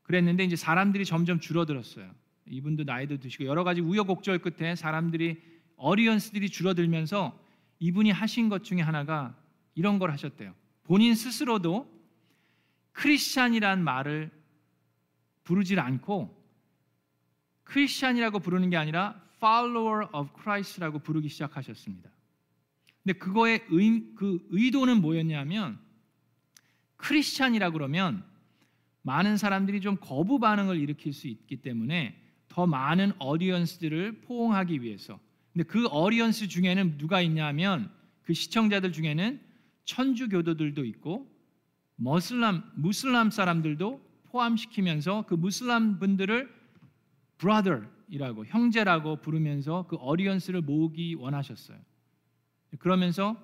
그랬는데 0.03 0.43
이제 0.43 0.57
사람들이 0.57 1.05
점점 1.05 1.39
줄어들었어요. 1.39 2.11
이분도 2.47 2.83
나이도 2.83 3.19
드시고 3.19 3.45
여러 3.45 3.63
가지 3.63 3.81
우여곡절 3.81 4.41
끝에 4.41 4.75
사람들이 4.75 5.41
어리언스들이 5.77 6.49
줄어들면서 6.51 7.39
이분이 7.79 8.11
하신 8.11 8.49
것 8.49 8.65
중에 8.65 8.81
하나가 8.81 9.37
이런 9.77 10.01
걸 10.01 10.11
하셨대요. 10.11 10.55
본인 10.89 11.15
스스로도 11.15 11.87
크리스찬이란 12.93 13.85
말을 13.85 14.31
부르질 15.45 15.79
않고 15.79 16.35
크리스찬이라고 17.65 18.39
부르는 18.39 18.71
게 18.71 18.79
아니라 18.79 19.23
follower 19.37 20.09
of 20.15 20.31
Christ라고 20.43 21.01
부르기 21.01 21.29
시작하셨습니다. 21.29 22.11
근데 23.03 23.19
그거의 23.19 23.67
의, 23.69 24.15
그 24.17 24.47
의도는 24.49 25.03
뭐였냐면 25.03 25.79
크리스찬이라 26.97 27.71
그러면 27.71 28.25
많은 29.03 29.37
사람들이 29.37 29.83
좀 29.83 29.99
거부 30.01 30.39
반응을 30.39 30.81
일으킬 30.81 31.13
수 31.13 31.29
있기 31.29 31.61
때문에 31.61 32.19
더 32.49 32.67
많은 32.67 33.13
어디언스들을 33.19 34.23
포옹하기 34.23 34.83
위해서. 34.83 35.21
근데 35.53 35.65
그 35.65 35.87
어디언스 35.89 36.49
중에는 36.49 36.97
누가 36.97 37.21
있냐면 37.21 37.93
그 38.23 38.33
시청자들 38.33 38.93
중에는 38.93 39.48
천주교도들도 39.89 40.85
있고 40.85 41.27
머슬람 41.97 42.63
무슬람 42.77 43.31
사람들도 43.31 44.07
포함시키면서 44.27 45.25
그 45.27 45.35
무슬람 45.35 45.99
분들을 45.99 46.55
brother이라고 47.39 48.45
형제라고 48.45 49.17
부르면서 49.23 49.87
그 49.89 49.97
어디언스를 49.97 50.61
모으기 50.61 51.15
원하셨어요. 51.15 51.79
그러면서 52.79 53.37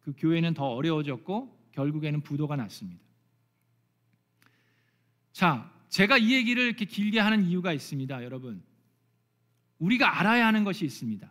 그 0.00 0.12
교회는 0.16 0.52
더 0.54 0.66
어려워졌고 0.66 1.58
결국에는 1.72 2.20
부도가 2.20 2.56
났습니다. 2.56 3.02
자, 5.32 5.72
제가 5.88 6.18
이 6.18 6.34
얘기를 6.34 6.62
이렇게 6.62 6.84
길게 6.84 7.18
하는 7.18 7.44
이유가 7.44 7.72
있습니다, 7.72 8.22
여러분. 8.22 8.62
우리가 9.78 10.20
알아야 10.20 10.46
하는 10.46 10.62
것이 10.62 10.84
있습니다. 10.84 11.30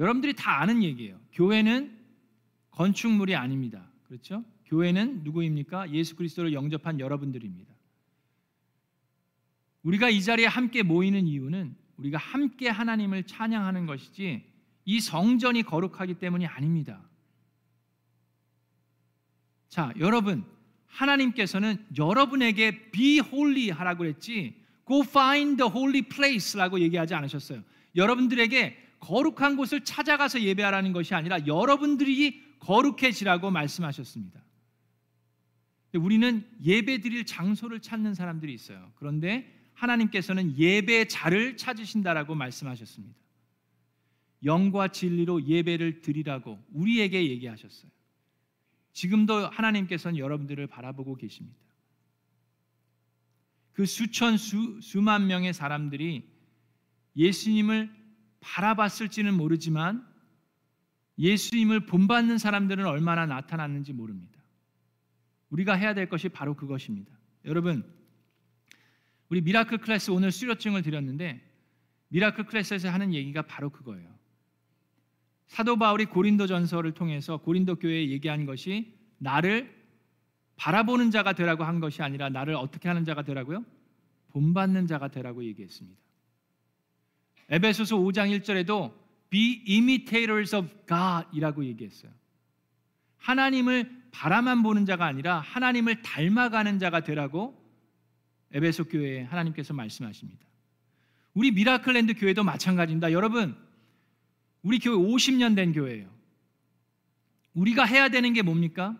여러분들이 0.00 0.34
다 0.34 0.60
아는 0.60 0.82
얘기예요. 0.82 1.20
교회는 1.32 1.97
건축물이 2.70 3.34
아닙니다. 3.34 3.90
그렇죠? 4.04 4.44
교회는 4.66 5.24
누구입니까? 5.24 5.90
예수 5.92 6.16
그리스도를 6.16 6.52
영접한 6.52 7.00
여러분들입니다. 7.00 7.72
우리가 9.82 10.10
이 10.10 10.22
자리에 10.22 10.46
함께 10.46 10.82
모이는 10.82 11.26
이유는 11.26 11.74
우리가 11.96 12.18
함께 12.18 12.68
하나님을 12.68 13.24
찬양하는 13.24 13.86
것이지 13.86 14.44
이 14.84 15.00
성전이 15.00 15.62
거룩하기 15.62 16.14
때문이 16.14 16.46
아닙니다. 16.46 17.02
자, 19.68 19.92
여러분, 19.98 20.44
하나님께서는 20.86 21.84
여러분에게 21.96 22.90
be 22.90 23.20
holy 23.20 23.70
하라고 23.70 24.06
했지 24.06 24.54
go 24.86 25.02
find 25.02 25.56
the 25.62 25.70
holy 25.70 26.02
place라고 26.02 26.80
얘기하지 26.80 27.14
않으셨어요. 27.14 27.62
여러분들에게 27.94 28.76
거룩한 29.00 29.56
곳을 29.56 29.84
찾아가서 29.84 30.40
예배하라는 30.40 30.92
것이 30.92 31.14
아니라 31.14 31.46
여러분들이 31.46 32.42
거룩해지라고 32.60 33.50
말씀하셨습니다. 33.50 34.42
우리는 35.94 36.46
예배 36.62 37.00
드릴 37.00 37.24
장소를 37.24 37.80
찾는 37.80 38.14
사람들이 38.14 38.52
있어요. 38.52 38.92
그런데 38.96 39.54
하나님께서는 39.74 40.58
예배 40.58 41.08
자를 41.08 41.56
찾으신다라고 41.56 42.34
말씀하셨습니다. 42.34 43.16
영과 44.44 44.88
진리로 44.88 45.46
예배를 45.46 46.00
드리라고 46.02 46.58
우리에게 46.72 47.28
얘기하셨어요. 47.30 47.90
지금도 48.92 49.48
하나님께서는 49.48 50.18
여러분들을 50.18 50.66
바라보고 50.66 51.16
계십니다. 51.16 51.58
그 53.72 53.86
수천 53.86 54.36
수, 54.36 54.80
수만 54.80 55.28
명의 55.28 55.54
사람들이 55.54 56.28
예수님을 57.16 57.90
바라봤을지는 58.40 59.34
모르지만 59.34 60.06
예수님을 61.18 61.86
본받는 61.86 62.38
사람들은 62.38 62.86
얼마나 62.86 63.26
나타났는지 63.26 63.92
모릅니다. 63.92 64.38
우리가 65.50 65.74
해야 65.74 65.94
될 65.94 66.08
것이 66.08 66.28
바로 66.28 66.54
그것입니다. 66.54 67.10
여러분, 67.44 67.84
우리 69.28 69.40
Miracle 69.40 69.78
Class 69.78 70.10
오늘 70.10 70.30
수료증을 70.30 70.82
드렸는데 70.82 71.42
Miracle 72.08 72.46
Class에서 72.46 72.88
하는 72.88 73.12
얘기가 73.12 73.42
바로 73.42 73.70
그거예요. 73.70 74.08
사도 75.46 75.76
바울이 75.76 76.06
고린도 76.06 76.46
전서를 76.46 76.92
통해서 76.92 77.38
고린도 77.38 77.76
교회에 77.76 78.10
얘기한 78.10 78.46
것이 78.46 78.94
나를 79.18 79.76
바라보는 80.56 81.10
자가 81.10 81.32
되라고 81.32 81.64
한 81.64 81.80
것이 81.80 82.02
아니라 82.02 82.28
나를 82.28 82.54
어떻게 82.54 82.88
하는 82.88 83.04
자가 83.04 83.22
되라고요? 83.22 83.64
본받는 84.28 84.86
자가 84.86 85.08
되라고 85.08 85.44
얘기했습니다. 85.44 85.98
에베소서 87.50 87.96
5장 87.96 88.38
1절에도 88.40 88.92
be 89.30 89.64
imitators 89.68 90.54
of 90.54 90.68
God이라고 90.86 91.64
얘기했어요. 91.64 92.12
하나님을 93.18 94.08
바라만 94.10 94.62
보는 94.62 94.86
자가 94.86 95.06
아니라 95.06 95.40
하나님을 95.40 96.02
닮아가는 96.02 96.78
자가 96.78 97.00
되라고 97.00 97.56
에베소 98.52 98.84
교회에 98.84 99.22
하나님께서 99.24 99.74
말씀하십니다. 99.74 100.46
우리 101.34 101.50
미라클랜드 101.50 102.14
교회도 102.14 102.42
마찬가지입니다. 102.42 103.12
여러분, 103.12 103.56
우리 104.62 104.78
교회 104.78 104.96
50년 104.96 105.54
된 105.54 105.72
교회예요. 105.72 106.08
우리가 107.54 107.84
해야 107.84 108.08
되는 108.08 108.32
게 108.32 108.42
뭡니까? 108.42 108.96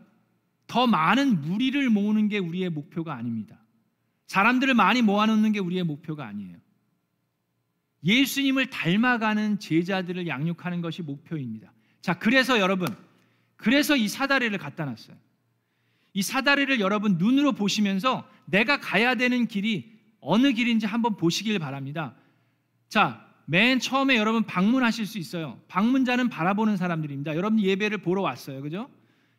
더 0.67 0.87
많은 0.87 1.41
무리를 1.41 1.89
모으는 1.89 2.29
게 2.29 2.39
우리의 2.39 2.71
목표가 2.71 3.15
아닙니다. 3.15 3.59
사람들을 4.27 4.75
많이 4.75 5.01
모아놓는 5.01 5.53
게 5.53 5.59
우리의 5.59 5.85
목표가 5.85 6.27
아니에요. 6.27 6.59
예수님을 8.05 8.71
닮아가는 8.71 9.59
제자들을 9.59 10.27
양육하는 10.27 10.81
것이 10.81 11.03
목표입니다. 11.03 11.73
자, 12.01 12.15
그래서 12.15 12.59
여러분, 12.61 12.89
그래서 13.57 13.97
이 13.97 14.09
사다리를 14.09 14.57
갖다 14.59 14.85
놨어요. 14.85 15.17
이 16.15 16.23
사다리를 16.23 16.81
여러분 16.81 17.19
눈으로 17.19 17.53
보시면서 17.53 18.29
내가 18.45 18.81
가야 18.81 19.15
되는 19.15 19.47
길이 19.47 19.93
어느 20.21 20.53
길인지 20.53 20.87
한번 20.87 21.17
보시길 21.17 21.59
바랍니다. 21.59 22.15
자, 22.89 23.27
맨 23.47 23.79
처음에 23.79 24.17
여러분 24.17 24.43
방문하실 24.45 25.07
수 25.07 25.19
있어요. 25.19 25.61
방문자는 25.69 26.29
바라보는 26.29 26.77
사람들입니다. 26.77 27.35
여러분 27.37 27.61
예배를 27.61 27.99
보러 27.99 28.23
왔어요. 28.23 28.63
그죠? 28.63 28.91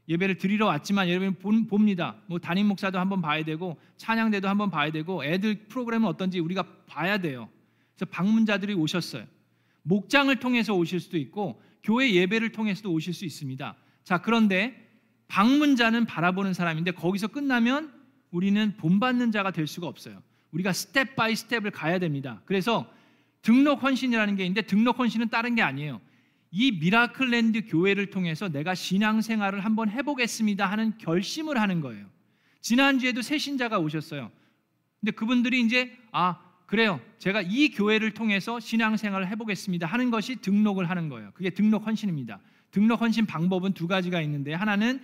예배를 0.08 0.38
드리러 0.38 0.66
왔지만 0.66 1.10
여러분 1.10 1.68
봅니다. 1.68 2.16
뭐 2.26 2.40
담임 2.40 2.68
목사도 2.68 3.00
한번 3.00 3.22
봐야 3.22 3.44
되고 3.44 3.80
찬양대도 3.98 4.48
한번 4.50 4.72
봐야 4.72 4.92
되고 4.92 5.24
애들 5.24 5.68
프로그램은 5.68 6.08
어떤지 6.08 6.40
우리가 6.40 6.64
봐야 6.88 7.20
돼요. 7.20 7.50
그래서 8.00 8.06
방문자들이 8.12 8.74
오셨어요. 8.76 9.26
목장을 9.84 10.34
통해서 10.38 10.74
오실 10.74 11.02
수도 11.02 11.18
있고 11.18 11.62
교회 11.84 12.14
예배를 12.14 12.54
통해서도 12.54 12.92
오실 12.92 13.14
수 13.14 13.26
있습니다. 13.26 13.76
자, 14.06 14.22
그런데 14.22 14.90
방문자는 15.28 16.06
바라보는 16.06 16.54
사람인데 16.54 16.92
거기서 16.92 17.28
끝나면 17.28 17.92
우리는 18.32 18.76
본받는 18.78 19.32
자가 19.32 19.52
될 19.52 19.68
수가 19.68 19.88
없어요. 19.88 20.22
우리가 20.52 20.72
step 20.72 21.16
by 21.16 21.36
step을 21.36 21.72
가야 21.72 22.00
됩니다. 22.00 22.42
그래서 22.46 22.90
등록 23.42 23.84
헌신이라는 23.84 24.36
게 24.38 24.46
있는데 24.46 24.62
등록 24.62 24.98
헌신은 24.98 25.30
다른 25.30 25.56
게 25.56 25.62
아니에요. 25.62 26.00
이 26.52 26.72
미라클랜드 26.72 27.68
교회를 27.68 28.10
통해서 28.10 28.50
내가 28.50 28.74
신앙생활을 28.76 29.64
한번 29.64 29.90
해보겠습니다 29.90 30.66
하는 30.66 30.98
결심을 30.98 31.60
하는 31.60 31.82
거예요. 31.82 32.08
지난주에도 32.62 33.22
새 33.22 33.38
신자가 33.38 33.78
오셨어요. 33.80 34.32
근데 35.00 35.12
그분들이 35.12 35.62
이제 35.62 35.96
아 36.12 36.49
그래요. 36.70 37.02
제가 37.18 37.42
이 37.42 37.72
교회를 37.72 38.12
통해서 38.12 38.60
신앙생활을 38.60 39.28
해보겠습니다 39.30 39.88
하는 39.88 40.12
것이 40.12 40.36
등록을 40.36 40.88
하는 40.88 41.10
거예요. 41.10 41.32
그게 41.34 41.50
등록 41.50 41.88
헌신입니다. 41.88 42.40
등록 42.70 43.02
헌신 43.02 43.26
방법은 43.26 43.74
두 43.74 43.88
가지가 43.88 44.22
있는데 44.22 44.54
하나는 44.54 45.02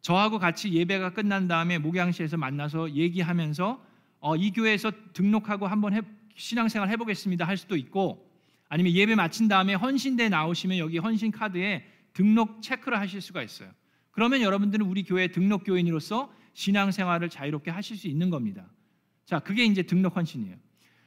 저하고 0.00 0.38
같이 0.38 0.72
예배가 0.72 1.12
끝난 1.12 1.48
다음에 1.48 1.76
목양시에서 1.76 2.38
만나서 2.38 2.92
얘기하면서 2.92 3.84
어, 4.20 4.36
이 4.36 4.50
교회에서 4.52 4.90
등록하고 5.12 5.66
한번 5.66 5.92
해, 5.92 6.00
신앙생활 6.34 6.88
해보겠습니다 6.88 7.46
할 7.46 7.58
수도 7.58 7.76
있고 7.76 8.26
아니면 8.70 8.94
예배 8.94 9.16
마친 9.16 9.48
다음에 9.48 9.74
헌신대 9.74 10.30
나오시면 10.30 10.78
여기 10.78 10.96
헌신 10.96 11.30
카드에 11.30 11.84
등록 12.14 12.62
체크를 12.62 12.98
하실 12.98 13.20
수가 13.20 13.42
있어요. 13.42 13.68
그러면 14.12 14.40
여러분들은 14.40 14.86
우리 14.86 15.02
교회 15.02 15.26
등록 15.28 15.64
교인으로서 15.64 16.32
신앙생활을 16.54 17.28
자유롭게 17.28 17.70
하실 17.70 17.98
수 17.98 18.08
있는 18.08 18.30
겁니다. 18.30 18.64
자, 19.26 19.40
그게 19.40 19.66
이제 19.66 19.82
등록 19.82 20.16
헌신이에요. 20.16 20.56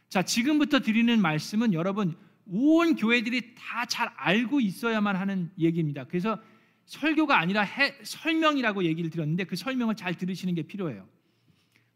자, 0.10 0.24
지금부터 0.24 0.80
드리는 0.80 1.22
말씀은 1.22 1.74
여러분 1.74 2.16
온 2.48 2.96
교회들이 2.96 3.56
다 3.56 3.86
잘 3.86 4.10
알고 4.18 4.60
있어야만 4.60 5.16
하는 5.16 5.52
얘기입니다. 5.58 6.04
그래서 6.06 6.40
설교가 6.86 7.40
아니라 7.40 7.62
해, 7.62 7.96
설명이라고 8.04 8.84
얘기를 8.84 9.10
드렸는데 9.10 9.44
그 9.46 9.56
설명을 9.56 9.96
잘 9.96 10.16
들으시는 10.16 10.56
게 10.56 10.64
필요해요. 10.64 11.08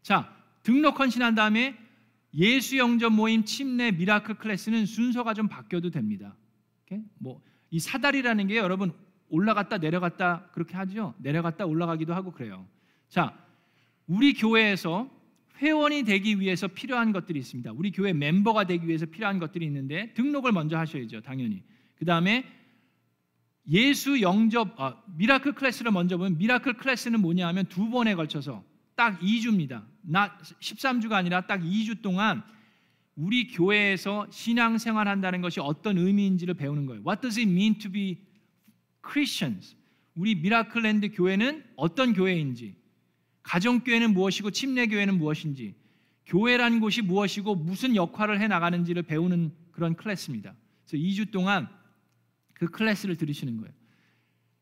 자, 0.02 0.34
등록 0.62 0.98
헌신한 1.00 1.34
다음에 1.34 1.76
예수 2.34 2.78
영접 2.78 3.12
모임 3.12 3.44
침례 3.44 3.90
Miracle 3.90 4.36
Class는 4.36 4.86
순서가 4.86 5.34
좀 5.34 5.48
바뀌어도 5.48 5.90
됩니다. 5.90 6.36
뭐 7.18 7.40
이 7.74 7.80
사다리라는 7.80 8.46
게 8.46 8.56
여러분 8.56 8.92
올라갔다 9.28 9.78
내려갔다 9.78 10.48
그렇게 10.52 10.76
하죠. 10.76 11.12
내려갔다 11.18 11.66
올라가기도 11.66 12.14
하고 12.14 12.30
그래요. 12.30 12.68
자, 13.08 13.36
우리 14.06 14.32
교회에서 14.32 15.10
회원이 15.58 16.02
되기 16.04 16.40
위해서 16.40 16.66
필요한 16.66 17.12
것들이 17.12 17.38
있습니다. 17.38 17.72
우리 17.72 17.90
교회 17.92 18.12
멤버가 18.12 18.64
되기 18.64 18.86
위해서 18.88 19.06
필요한 19.06 19.38
것들이 19.38 19.64
있는데 19.66 20.12
등록을 20.14 20.52
먼저 20.52 20.76
하셔야죠, 20.76 21.20
당연히. 21.20 21.62
그 21.96 22.04
다음에 22.04 22.44
예수 23.68 24.20
영접 24.20 24.78
아, 24.78 25.02
Miracle 25.16 25.52
Class를 25.52 25.90
먼저 25.92 26.16
보면 26.16 26.38
Miracle 26.38 26.74
Class는 26.74 27.20
뭐냐 27.20 27.46
하면 27.48 27.66
두 27.66 27.88
번에 27.88 28.14
걸쳐서 28.14 28.64
딱 28.94 29.18
2주입니다. 29.20 29.84
나 30.02 30.36
13주가 30.60 31.12
아니라 31.12 31.46
딱 31.46 31.60
2주 31.60 32.02
동안 32.02 32.42
우리 33.16 33.46
교회에서 33.48 34.26
신앙 34.30 34.76
생활 34.78 35.08
한다는 35.08 35.40
것이 35.40 35.60
어떤 35.60 35.98
의미인지를 35.98 36.54
배우는 36.54 36.86
거예요. 36.86 37.02
What 37.06 37.22
does 37.22 37.38
it 37.38 37.50
mean 37.50 37.78
to 37.78 37.90
be 37.90 38.18
Christians? 39.06 39.76
우리 40.14 40.34
미라클랜드 40.34 41.12
교회는 41.12 41.64
어떤 41.76 42.12
교회인지, 42.12 42.74
가정교회는 43.44 44.12
무엇이고 44.12 44.50
침례교회는 44.50 45.16
무엇인지, 45.18 45.74
교회라는 46.26 46.80
곳이 46.80 47.02
무엇이고 47.02 47.54
무슨 47.54 47.94
역할을 47.94 48.40
해 48.40 48.48
나가는지를 48.48 49.04
배우는 49.04 49.52
그런 49.70 49.94
클래스입니다. 49.94 50.54
그래서 50.86 51.02
2주 51.02 51.30
동안 51.30 51.68
그 52.54 52.66
클래스를 52.66 53.16
들으시는 53.16 53.58
거예요. 53.58 53.72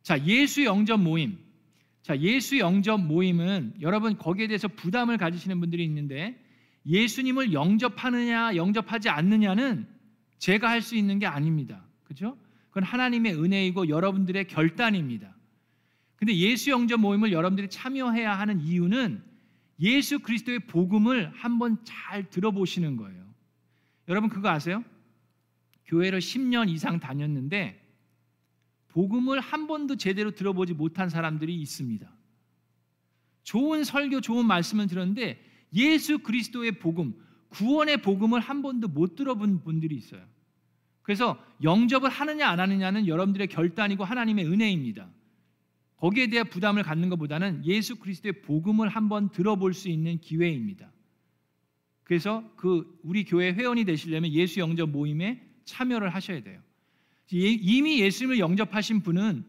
자, 0.03 0.23
예수 0.27 0.65
영접 0.65 1.01
모임. 1.01 1.39
자, 2.03 2.19
예수 2.19 2.59
영접 2.59 3.01
모임은 3.01 3.75
여러분 3.81 4.19
거기에 4.19 4.49
대해서 4.49 4.67
부담을 4.67 5.17
가지시는 5.17 5.61
분들이 5.61 5.85
있는데 5.85 6.37
예수님을 6.87 7.53
영접하느냐 7.53 8.57
영접하지 8.57 9.09
않느냐는 9.09 9.87
제가 10.39 10.69
할 10.69 10.83
수 10.83 10.97
있는 10.97 11.21
게 11.21 11.27
아닙니다. 11.27 11.85
그죠? 12.03 12.37
그건 12.71 12.83
하나님의 12.83 13.41
은혜이고 13.41 13.89
여러분들의 13.89 14.49
결단입니다. 14.49 15.33
근데 16.23 16.37
예수 16.37 16.71
영접 16.71 17.01
모임을 17.01 17.33
여러분들이 17.33 17.69
참여해야 17.69 18.39
하는 18.39 18.61
이유는 18.61 19.25
예수 19.81 20.21
그리스도의 20.21 20.61
복음을 20.69 21.33
한번 21.35 21.79
잘 21.83 22.31
들어보시는 22.31 22.97
거예요. 22.97 23.27
여러분 24.07 24.31
그거 24.31 24.49
아세요? 24.49 24.85
교회를 25.87 26.21
10년 26.21 26.69
이상 26.69 27.01
다녔는데 27.01 27.85
복음을 28.87 29.41
한 29.41 29.67
번도 29.67 29.97
제대로 29.97 30.31
들어보지 30.31 30.75
못한 30.75 31.09
사람들이 31.09 31.61
있습니다. 31.61 32.09
좋은 33.43 33.83
설교, 33.83 34.21
좋은 34.21 34.47
말씀을 34.47 34.87
들었는데 34.87 35.45
예수 35.75 36.21
그리스도의 36.21 36.79
복음, 36.79 37.17
구원의 37.49 38.01
복음을 38.01 38.39
한 38.39 38.63
번도 38.63 38.87
못 38.87 39.17
들어본 39.17 39.65
분들이 39.65 39.97
있어요. 39.97 40.25
그래서 41.03 41.45
영접을 41.65 42.09
하느냐 42.09 42.49
안 42.49 42.61
하느냐는 42.61 43.09
여러분들의 43.09 43.49
결단이고 43.49 44.05
하나님의 44.05 44.47
은혜입니다. 44.47 45.11
거기에 46.03 46.27
대한 46.27 46.49
부담을 46.49 46.83
갖는 46.83 47.11
것보다는 47.11 47.65
예수 47.65 47.95
그리스도의 47.95 48.43
복음을 48.43 48.89
한번 48.89 49.31
들어볼 49.31 49.73
수 49.73 49.89
있는 49.89 50.19
기회입니다. 50.19 50.91
그래서 52.03 52.43
그 52.57 52.99
우리 53.05 53.23
교회 53.23 53.53
회원이 53.53 53.85
되시려면 53.85 54.33
예수 54.33 54.59
영접 54.59 54.91
모임에 54.91 55.41
참여를 55.65 56.13
하셔야 56.13 56.43
돼요. 56.43 56.61
이미 57.31 58.01
예수님을 58.01 58.41
영접하신 58.41 59.03
분은 59.03 59.45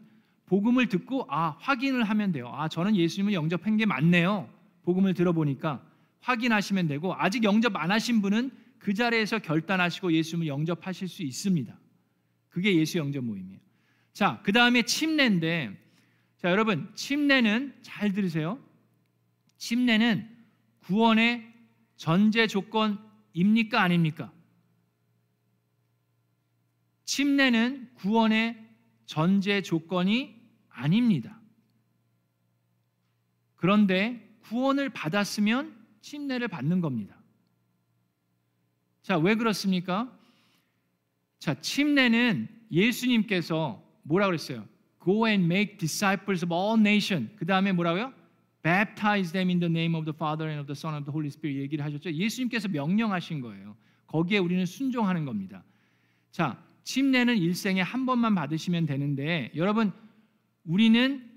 복음을 0.46 0.88
듣고 0.88 1.26
아 1.28 1.56
확인을 1.58 2.04
하면 2.04 2.30
돼요. 2.30 2.48
아 2.54 2.68
저는 2.68 2.94
예수님을 2.94 3.32
영접한 3.32 3.76
게 3.76 3.84
맞네요. 3.84 4.48
복음을 4.84 5.12
들어보니까 5.12 5.84
확인하시면 6.20 6.86
되고 6.86 7.16
아직 7.16 7.42
영접 7.42 7.74
안 7.74 7.90
하신 7.90 8.22
분은 8.22 8.52
그 8.78 8.94
자리에서 8.94 9.40
결단하시고 9.40 10.12
예수님을 10.12 10.46
영접하실 10.46 11.08
수 11.08 11.24
있습니다. 11.24 11.76
그게 12.48 12.76
예수 12.76 12.98
영접 12.98 13.24
모임이에요. 13.24 13.58
자, 14.12 14.40
그 14.44 14.52
다음에 14.52 14.82
침례인데, 14.82 15.83
자 16.44 16.50
여러분 16.50 16.94
침례는 16.94 17.74
잘 17.80 18.12
들으세요. 18.12 18.62
침례는 19.56 20.28
구원의 20.80 21.50
전제 21.96 22.46
조건입니까 22.46 23.80
아닙니까? 23.80 24.30
침례는 27.06 27.94
구원의 27.94 28.62
전제 29.06 29.62
조건이 29.62 30.38
아닙니다. 30.68 31.40
그런데 33.56 34.38
구원을 34.42 34.90
받았으면 34.90 35.74
침례를 36.02 36.48
받는 36.48 36.82
겁니다. 36.82 37.18
자, 39.00 39.16
왜 39.16 39.34
그렇습니까? 39.34 40.14
자, 41.38 41.58
침례는 41.58 42.66
예수님께서 42.70 43.82
뭐라 44.02 44.26
그랬어요? 44.26 44.73
Go 45.04 45.26
and 45.26 45.44
make 45.44 45.78
disciples 45.78 46.42
of 46.42 46.52
all 46.52 46.80
nations. 46.80 47.30
그 47.36 47.44
다음에 47.44 47.72
뭐라고요? 47.72 48.12
Baptize 48.62 49.32
them 49.32 49.50
in 49.50 49.60
the 49.60 49.70
name 49.70 49.94
of 49.94 50.06
the 50.06 50.16
Father 50.16 50.48
and 50.48 50.58
of 50.58 50.66
the 50.66 50.74
Son 50.74 50.94
and 50.94 51.02
of 51.02 51.06
the 51.06 51.12
Holy 51.12 51.28
Spirit 51.28 51.60
얘기를 51.60 51.84
하셨죠. 51.84 52.10
예수님께서 52.10 52.68
명령하신 52.68 53.42
거예요. 53.42 53.76
거기에 54.06 54.38
우리는 54.38 54.64
순종하는 54.64 55.26
겁니다. 55.26 55.62
자, 56.30 56.58
침례는 56.84 57.36
일생에 57.36 57.82
한 57.82 58.06
번만 58.06 58.34
받으시면 58.34 58.86
되는데 58.86 59.50
여러분 59.56 59.92
우리는 60.64 61.30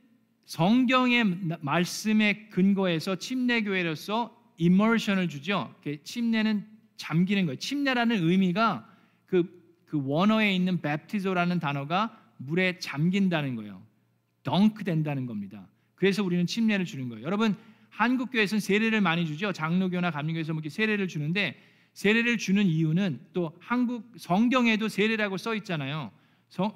성경의 0.46 1.26
말씀에 1.60 2.48
근거해서 2.50 3.16
침례 3.18 3.62
교회로서 3.62 4.34
임머션을 4.58 5.28
주죠. 5.28 5.74
침례는 6.04 6.66
잠기는 6.96 7.46
거예요. 7.46 7.58
침례라는 7.58 8.24
의미가 8.24 8.88
그, 9.26 9.44
그 9.86 10.02
원어에 10.04 10.56
있는 10.56 10.82
베프티조라는 10.82 11.60
단어가 11.60 12.18
물에 12.38 12.80
잠긴다는 12.80 13.56
거예요. 13.56 13.86
덩크 14.44 14.84
된다는 14.84 15.26
겁니다. 15.26 15.68
그래서 15.96 16.24
우리는 16.24 16.46
침례를 16.46 16.86
주는 16.86 17.10
거예요. 17.10 17.26
여러분 17.26 17.56
한국 17.90 18.32
교회에서는 18.32 18.60
세례를 18.60 19.02
많이 19.02 19.26
주죠. 19.26 19.52
장로교나 19.52 20.12
감리교에서 20.12 20.54
뭐 20.54 20.60
이렇게 20.60 20.70
세례를 20.70 21.08
주는데 21.08 21.60
세례를 21.94 22.38
주는 22.38 22.64
이유는 22.66 23.20
또 23.34 23.56
한국 23.60 24.12
성경에도 24.18 24.88
세례라고 24.88 25.38
써 25.38 25.56
있잖아요. 25.56 26.12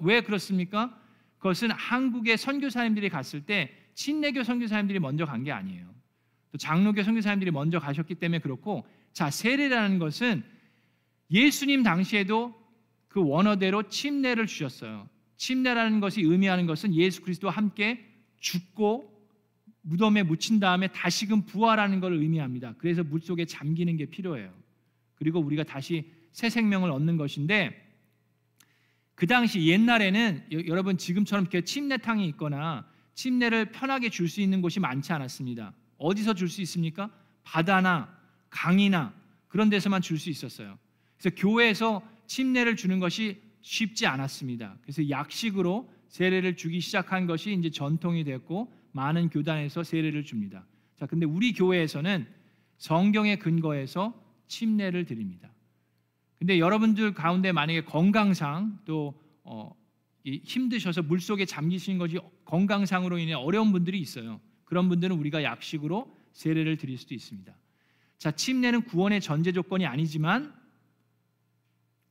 왜 0.02 0.22
그렇습니까? 0.22 0.98
그것은 1.38 1.72
한국의 1.72 2.38
선교사님들이 2.38 3.10
갔을 3.10 3.42
때 3.42 3.72
친내교 3.94 4.44
선교사님들이 4.44 5.00
먼저 5.00 5.26
간 5.26 5.44
게 5.44 5.52
아니에요. 5.52 5.92
또 6.52 6.58
장로교 6.58 7.04
선교사님들이 7.04 7.52
먼저 7.52 7.80
가셨기 7.80 8.16
때문에 8.16 8.40
그렇고 8.40 8.86
자 9.14 9.30
세례라는 9.30 10.00
것은 10.00 10.44
예수님 11.30 11.84
당시에도 11.84 12.54
그 13.08 13.24
원어대로 13.24 13.84
침례를 13.90 14.48
주셨어요. 14.48 15.08
침례라는 15.42 16.02
것이 16.02 16.22
의미하는 16.22 16.68
것은 16.68 16.94
예수 16.94 17.24
그리스도와 17.24 17.52
함께 17.52 18.06
죽고 18.40 19.12
무덤에 19.82 20.22
묻힌 20.22 20.60
다음에 20.60 20.88
다시금 20.90 21.48
부활하는 21.48 22.00
것을 22.00 22.18
의미합니다. 22.18 22.76
그래서 22.78 23.04
물 23.04 23.22
속에 23.22 23.46
잠기는 23.46 23.98
게 23.98 24.06
필요해요. 24.06 24.54
그리고 25.16 25.40
우리가 25.40 25.64
다시 25.64 26.12
새 26.32 26.52
생명을 26.52 26.92
얻는 26.92 27.18
것인데 27.18 27.76
그 29.16 29.26
당시 29.26 29.66
옛날에는 29.66 30.46
여러분 30.68 31.00
지금처럼 31.00 31.46
이렇게 31.46 31.62
침례탕이 31.62 32.24
있거나 32.30 32.88
침례를 33.16 33.72
편하게 33.72 34.10
줄 34.10 34.28
수 34.30 34.42
있는 34.42 34.62
곳이 34.62 34.80
많지 34.80 35.12
않았습니다. 35.12 35.74
어디서 35.98 36.36
줄 36.36 36.50
수 36.50 36.62
있습니까? 36.62 37.10
바다나 37.42 38.16
강이나 38.52 39.12
그런 39.48 39.72
데서만 39.72 40.04
줄 40.04 40.20
수 40.20 40.30
있었어요. 40.30 40.78
그래서 41.18 41.36
교회에서 41.36 42.08
침례를 42.28 42.76
주는 42.76 43.00
것이 43.00 43.42
쉽지 43.62 44.06
않았습니다. 44.06 44.78
그래서 44.82 45.10
약식으로 45.10 45.92
세례를 46.08 46.56
주기 46.56 46.80
시작한 46.80 47.26
것이 47.26 47.54
이제 47.54 47.70
전통이 47.70 48.24
됐고 48.24 48.74
많은 48.92 49.30
교단에서 49.30 49.84
세례를 49.84 50.24
줍니다. 50.24 50.66
자, 50.98 51.06
근데 51.06 51.26
우리 51.26 51.54
교회에서는 51.54 52.28
성경의 52.78 53.40
근거에서 53.40 54.14
침례를 54.48 55.06
드립니다. 55.06 55.52
근데 56.38 56.60
여러분들 56.60 57.14
가운데 57.14 57.52
만약에 57.52 57.86
건강상 57.86 58.80
또 58.86 59.20
어, 59.44 59.74
힘드셔서 60.26 61.04
물 61.04 61.20
속에 61.20 61.46
잠기신 61.46 61.98
것이 61.98 62.20
건강상으로 62.46 63.18
인해 63.20 63.34
어려운 63.34 63.72
분들이 63.72 64.00
있어요. 64.00 64.42
그런 64.66 64.90
분들은 64.90 65.16
우리가 65.16 65.44
약식으로 65.44 66.16
세례를 66.34 66.78
드릴 66.78 66.98
수도 66.98 67.14
있습니다. 67.14 67.56
자, 68.18 68.32
침례는 68.32 68.84
구원의 68.84 69.22
전제 69.22 69.52
조건이 69.52 69.86
아니지만 69.86 70.54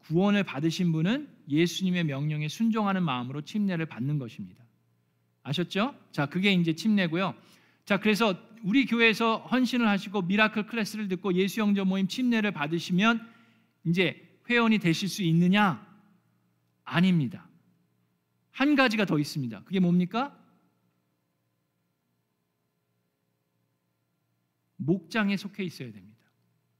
구원을 0.00 0.44
받으신 0.44 0.92
분은 0.92 1.28
예수님의 1.48 2.04
명령에 2.04 2.48
순종하는 2.48 3.02
마음으로 3.02 3.42
침례를 3.42 3.86
받는 3.86 4.18
것입니다. 4.18 4.64
아셨죠? 5.42 5.94
자, 6.12 6.26
그게 6.26 6.52
이제 6.52 6.74
침례고요. 6.74 7.34
자, 7.84 7.98
그래서 7.98 8.38
우리 8.62 8.86
교회에서 8.86 9.38
헌신을 9.38 9.88
하시고 9.88 10.22
Miracle 10.22 10.66
Class를 10.66 11.08
듣고 11.08 11.34
예수 11.34 11.60
영접 11.60 11.86
모임 11.86 12.08
침례를 12.08 12.52
받으시면 12.52 13.26
이제 13.84 14.28
회원이 14.48 14.78
되실 14.78 15.08
수 15.08 15.22
있느냐? 15.22 15.86
아닙니다. 16.84 17.48
한 18.50 18.74
가지가 18.74 19.06
더 19.06 19.18
있습니다. 19.18 19.62
그게 19.64 19.80
뭡니까? 19.80 20.36
목장에 24.76 25.36
속해 25.36 25.64
있어야 25.64 25.92
됩니다. 25.92 26.18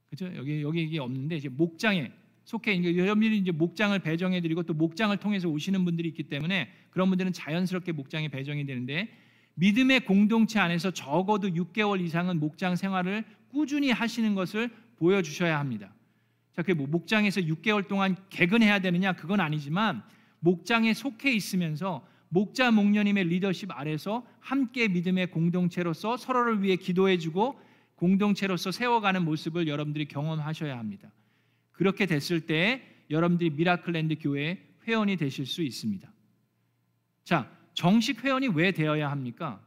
그렇죠? 0.09 0.35
여기 0.37 0.63
여기 0.63 0.83
이게 0.83 0.99
없는데 0.99 1.37
이제 1.37 1.49
목장에 1.49 2.13
속해 2.51 2.83
여러분들이 2.97 3.39
이제 3.39 3.53
목장을 3.53 3.97
배정해 4.01 4.41
드리고 4.41 4.65
또 4.65 4.75
목장을 4.75 5.17
통해서 5.19 5.49
오시는 5.49 5.85
분들이 5.85 6.09
있기 6.09 6.25
때문에 6.25 6.69
그런 6.91 7.09
분들은 7.09 7.33
자연스럽게 7.33 7.93
목장에 7.93 8.29
배정이 8.29 8.67
되는데 8.67 9.09
믿음의 9.55 10.01
공동체 10.01 10.59
안에서 10.59 10.91
적어도 10.91 11.49
6개월 11.49 12.01
이상은 12.01 12.41
목장 12.41 12.75
생활을 12.75 13.25
꾸준히 13.51 13.93
하시는 13.93 14.35
것을 14.35 14.69
보여주셔야 14.97 15.61
합니다. 15.61 15.95
자, 16.57 16.63
그뭐 16.63 16.89
목장에서 16.89 17.41
6개월 17.43 17.87
동안 17.87 18.17
개근해야 18.31 18.81
되느냐 18.81 19.13
그건 19.13 19.39
아니지만 19.39 20.03
목장에 20.41 20.93
속해 20.93 21.33
있으면서 21.33 22.05
목자 22.31 22.73
목녀님의 22.73 23.29
리더십 23.29 23.71
아래서 23.71 24.27
함께 24.41 24.89
믿음의 24.89 25.31
공동체로서 25.31 26.17
서로를 26.17 26.65
위해 26.65 26.75
기도해주고 26.75 27.61
공동체로서 27.95 28.73
세워가는 28.73 29.25
모습을 29.25 29.69
여러분들이 29.69 30.07
경험하셔야 30.07 30.77
합니다. 30.77 31.13
그렇게 31.81 32.05
됐을 32.05 32.43
때 32.43 32.83
여러분들이 33.09 33.49
미라클랜드 33.49 34.17
교회 34.21 34.63
회원이 34.87 35.17
되실 35.17 35.47
수 35.47 35.63
있습니다. 35.63 36.13
자, 37.25 37.51
정식 37.73 38.23
회원이 38.23 38.49
왜 38.49 38.71
되어야 38.71 39.11
합니까? 39.11 39.67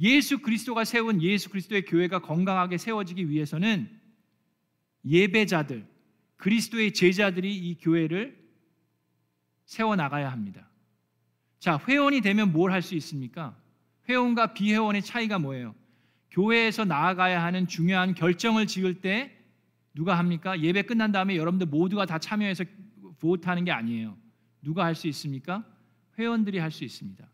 예수 0.00 0.38
그리스도가 0.38 0.84
세운 0.84 1.20
예수 1.20 1.50
그리스도의 1.50 1.84
교회가 1.84 2.20
건강하게 2.20 2.78
세워지기 2.78 3.28
위해서는 3.28 3.86
예배자들, 5.04 5.86
그리스도의 6.38 6.94
제자들이 6.94 7.54
이 7.54 7.76
교회를 7.82 8.34
세워 9.66 9.94
나가야 9.94 10.32
합니다. 10.32 10.70
자, 11.58 11.78
회원이 11.86 12.22
되면 12.22 12.50
뭘 12.50 12.70
할 12.72 12.80
수 12.80 12.94
있습니까? 12.94 13.54
회원과 14.08 14.54
비회원의 14.54 15.02
차이가 15.02 15.38
뭐예요? 15.38 15.74
교회에서 16.30 16.86
나아가야 16.86 17.44
하는 17.44 17.66
중요한 17.66 18.14
결정을 18.14 18.66
지을 18.66 19.02
때 19.02 19.35
누가 19.96 20.18
합니까? 20.18 20.60
예배 20.60 20.82
끝난 20.82 21.10
다음에 21.10 21.36
여러분들 21.36 21.66
모두가 21.68 22.04
다 22.04 22.18
참여해서 22.18 22.64
보트하는 23.18 23.64
게 23.64 23.72
아니에요. 23.72 24.14
누가 24.62 24.84
할 24.84 24.94
수 24.94 25.08
있습니까? 25.08 25.64
회원들이 26.18 26.58
할 26.58 26.70
수 26.70 26.84
있습니다. 26.84 27.26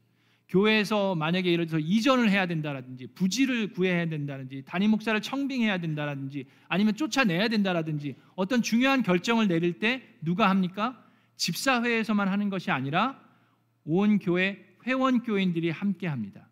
교회에서 0.49 1.17
만약에 1.17 1.51
예를 1.51 1.67
들어서 1.67 1.85
이전을 1.85 2.31
해야 2.31 2.47
된다라든지 2.47 3.09
부지를 3.15 3.73
구해야 3.73 4.07
된다든지 4.07 4.63
담임 4.65 4.91
목사를 4.93 5.21
청빙해야 5.21 5.79
된다라든지 5.79 6.45
아니면 6.69 6.95
쫓아내야 6.95 7.49
된다라든지 7.49 8.15
어떤 8.37 8.63
중요한 8.63 9.03
결정을 9.03 9.49
내릴 9.49 9.81
때 9.81 10.03
누가 10.21 10.49
합니까? 10.49 11.03
집사회에서만 11.37 12.29
하는 12.29 12.49
것이 12.49 12.71
아니라 12.71 13.19
온 13.85 14.19
교회 14.21 14.65
회원 14.87 15.23
교인들이 15.23 15.71
함께 15.71 16.07
합니다. 16.07 16.49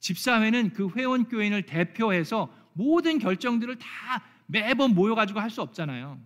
집사회는 0.00 0.70
그 0.70 0.88
회원 0.96 1.28
교인을 1.28 1.62
대표해서 1.62 2.52
모든 2.72 3.18
결정들을 3.18 3.76
다 3.76 3.86
매번 4.46 4.94
모여 4.94 5.14
가지고 5.14 5.40
할 5.40 5.50
수 5.50 5.62
없잖아요. 5.62 6.20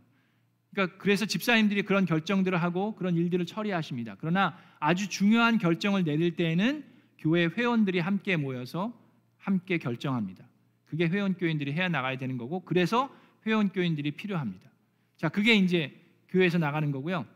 그러니까 0.72 0.98
그래서 0.98 1.24
집사님들이 1.24 1.82
그런 1.82 2.04
결정들을 2.04 2.60
하고 2.62 2.94
그런 2.96 3.16
일들을 3.16 3.46
처리하십니다. 3.46 4.16
그러나 4.20 4.58
아주 4.78 5.08
중요한 5.08 5.58
결정을 5.58 6.04
내릴 6.04 6.36
때에는 6.36 6.84
교회 7.18 7.46
회원들이 7.46 7.98
함께 7.98 8.36
모여서 8.36 8.92
함께 9.38 9.78
결정합니다. 9.78 10.46
그게 10.84 11.06
회원 11.08 11.34
교인들이 11.34 11.72
해야 11.72 11.88
나가야 11.88 12.18
되는 12.18 12.36
거고 12.36 12.60
그래서 12.60 13.10
회원 13.46 13.70
교인들이 13.70 14.12
필요합니다. 14.12 14.70
자, 15.16 15.28
그게 15.28 15.54
이제 15.54 15.98
교회에서 16.28 16.58
나가는 16.58 16.90
거고요. 16.92 17.26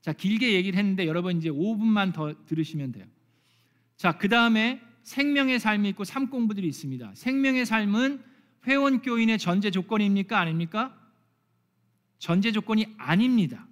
자, 0.00 0.12
길게 0.12 0.54
얘기를 0.54 0.78
했는데 0.78 1.06
여러분 1.06 1.36
이제 1.36 1.50
5분만 1.50 2.14
더 2.14 2.34
들으시면 2.46 2.92
돼요. 2.92 3.04
자, 3.96 4.16
그다음에 4.16 4.80
생명의 5.02 5.58
삶이 5.58 5.90
있고 5.90 6.04
삶 6.04 6.30
공부들이 6.30 6.66
있습니다. 6.68 7.12
생명의 7.14 7.66
삶은 7.66 8.22
회원 8.66 9.00
교인의 9.00 9.38
전제 9.38 9.70
조건입니까? 9.70 10.38
아닙니까? 10.38 10.96
전제 12.18 12.52
조건이 12.52 12.86
아닙니다. 12.98 13.66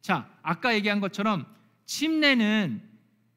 자, 0.00 0.30
아까 0.42 0.74
얘기한 0.74 1.00
것처럼 1.00 1.46
침례는 1.84 2.82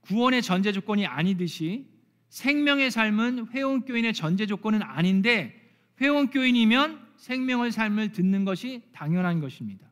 구원의 0.02 0.42
전제 0.42 0.72
조건이 0.72 1.06
아니듯이 1.06 1.86
생명의 2.30 2.92
삶은 2.92 3.50
회원 3.50 3.84
교인의 3.84 4.14
전제 4.14 4.46
조건은 4.46 4.82
아닌데 4.82 5.54
회원 6.00 6.30
교인이면 6.30 7.06
생명의 7.18 7.72
삶을 7.72 8.12
듣는 8.12 8.46
것이 8.46 8.84
당연한 8.94 9.40
것입니다. 9.40 9.88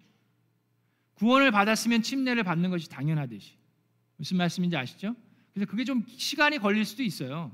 구원을 1.16 1.52
받았으면 1.52 2.02
침례를 2.02 2.44
받는 2.44 2.70
것이 2.70 2.90
당연하듯이 2.90 3.54
무슨 4.18 4.38
말씀인지 4.38 4.78
아시죠? 4.78 5.16
그래서 5.54 5.70
그게 5.70 5.84
좀 5.84 6.06
시간이 6.08 6.60
걸릴 6.60 6.86
수도 6.86 7.04
있어요. 7.04 7.52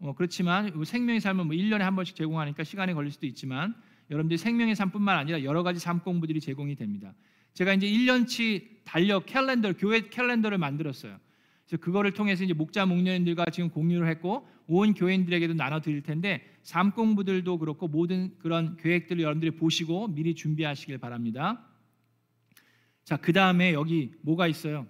어, 0.00 0.14
그렇지만 0.14 0.72
생명의 0.84 1.20
삶은 1.20 1.46
뭐 1.46 1.54
1년에 1.54 1.80
한 1.80 1.94
번씩 1.94 2.16
제공하니까 2.16 2.64
시간이 2.64 2.94
걸릴 2.94 3.12
수도 3.12 3.26
있지만 3.26 3.74
여러분들이 4.10 4.38
생명의 4.38 4.74
삶뿐만 4.74 5.16
아니라 5.16 5.44
여러 5.44 5.62
가지 5.62 5.78
삶 5.78 6.00
공부들이 6.00 6.40
제공이 6.40 6.74
됩니다. 6.74 7.14
제가 7.54 7.74
이제 7.74 7.86
1년치 7.86 8.84
달력 8.84 9.26
캘린더 9.26 9.74
교회 9.74 10.08
캘린더를 10.08 10.58
만들었어요. 10.58 11.18
그래서 11.66 11.82
그거를 11.82 12.12
통해서 12.12 12.42
이제 12.42 12.54
목자 12.54 12.86
목녀님들과 12.86 13.46
지금 13.52 13.70
공유를 13.70 14.08
했고 14.08 14.48
온 14.66 14.94
교인들에게도 14.94 15.54
나눠 15.54 15.80
드릴 15.80 16.02
텐데 16.02 16.44
삶 16.62 16.92
공부들도 16.92 17.58
그렇고 17.58 17.86
모든 17.86 18.36
그런 18.38 18.76
계획들을 18.76 19.22
여러분들이 19.22 19.52
보시고 19.52 20.08
미리 20.08 20.34
준비하시길 20.34 20.98
바랍니다. 20.98 21.64
자, 23.04 23.16
그다음에 23.16 23.72
여기 23.72 24.12
뭐가 24.22 24.46
있어요? 24.46 24.86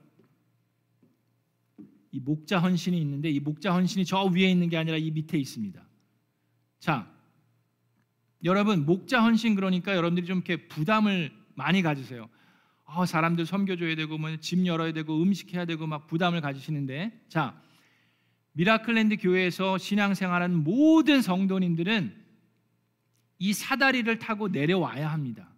이 2.12 2.20
목자 2.20 2.59
헌신이 2.59 3.01
있는데 3.01 3.31
이 3.31 3.40
목자 3.40 3.73
헌신이 3.73 4.05
저 4.05 4.25
위에 4.25 4.51
있는 4.51 4.68
게 4.68 4.77
아니라 4.77 4.96
이 4.96 5.11
밑에 5.11 5.38
있습니다. 5.38 5.81
자, 6.81 7.11
여러분 8.42 8.87
목자 8.87 9.23
헌신 9.23 9.55
그러니까 9.55 9.94
여러분들이 9.94 10.27
좀 10.27 10.38
이렇게 10.38 10.68
부담을 10.68 11.31
많이 11.55 11.83
가지세요. 11.83 12.29
어, 12.85 13.07
사람들 13.07 13.46
섬겨줘야 13.46 13.94
되고 13.94 14.18
뭐집 14.18 14.66
열어야 14.66 14.92
되고 14.92 15.23
음식 15.23 15.55
해야 15.55 15.64
되고 15.64 15.87
막 15.87 16.07
부담을 16.09 16.40
가지시는데 16.40 17.12
자 17.29 17.61
미라클랜드 18.53 19.18
교회에서 19.18 19.79
신앙생활하는 19.79 20.64
모든 20.64 21.23
성도님들은 21.23 22.16
이 23.38 23.53
사다리를 23.53 24.18
타고 24.18 24.49
내려와야 24.49 25.11
합니다. 25.11 25.49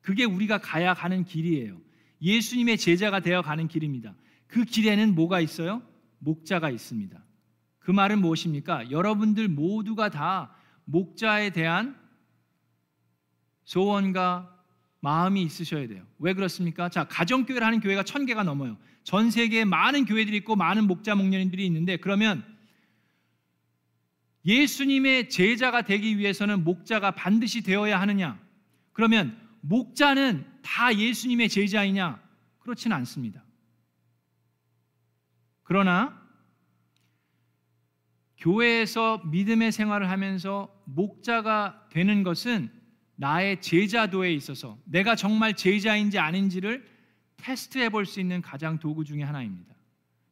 그게 0.00 0.24
우리가 0.24 0.58
가야 0.58 0.94
가는 0.94 1.24
길이에요. 1.24 1.80
예수님의 2.22 2.78
제자가 2.78 3.20
되어 3.20 3.42
가는 3.42 3.66
길입니다. 3.68 4.14
그 4.48 4.64
길에는 4.64 5.14
뭐가 5.14 5.40
있어요? 5.40 5.82
목자가 6.18 6.70
있습니다. 6.70 7.22
그 7.78 7.90
말은 7.90 8.20
무엇입니까? 8.20 8.90
여러분들 8.90 9.48
모두가 9.48 10.10
다 10.10 10.54
목자에 10.84 11.50
대한 11.50 11.96
소원과 13.64 14.56
마음이 15.00 15.42
있으셔야 15.42 15.86
돼요. 15.86 16.04
왜 16.18 16.34
그렇습니까? 16.34 16.88
자, 16.88 17.04
가정교회를 17.04 17.64
하는 17.64 17.80
교회가 17.80 18.02
천 18.02 18.26
개가 18.26 18.42
넘어요. 18.42 18.76
전 19.04 19.30
세계에 19.30 19.64
많은 19.64 20.06
교회들이 20.06 20.36
있고 20.38 20.56
많은 20.56 20.86
목자 20.86 21.14
목련인들이 21.14 21.64
있는데 21.66 21.96
그러면 21.98 22.44
예수님의 24.44 25.28
제자가 25.28 25.82
되기 25.82 26.18
위해서는 26.18 26.64
목자가 26.64 27.10
반드시 27.12 27.62
되어야 27.62 28.00
하느냐? 28.00 28.40
그러면 28.92 29.38
목자는 29.60 30.46
다 30.62 30.94
예수님의 30.94 31.48
제자이냐? 31.48 32.20
그렇지는 32.60 32.96
않습니다. 32.96 33.44
그러나 35.68 36.18
교회에서 38.38 39.20
믿음의 39.26 39.70
생활을 39.70 40.08
하면서 40.08 40.74
목자가 40.86 41.88
되는 41.90 42.22
것은 42.22 42.70
나의 43.16 43.60
제자도에 43.60 44.32
있어서 44.32 44.78
내가 44.86 45.14
정말 45.14 45.54
제자인지 45.54 46.18
아닌지를 46.18 46.88
테스트해 47.36 47.90
볼 47.90 48.06
수 48.06 48.18
있는 48.18 48.40
가장 48.40 48.78
도구 48.78 49.04
중의 49.04 49.26
하나입니다. 49.26 49.74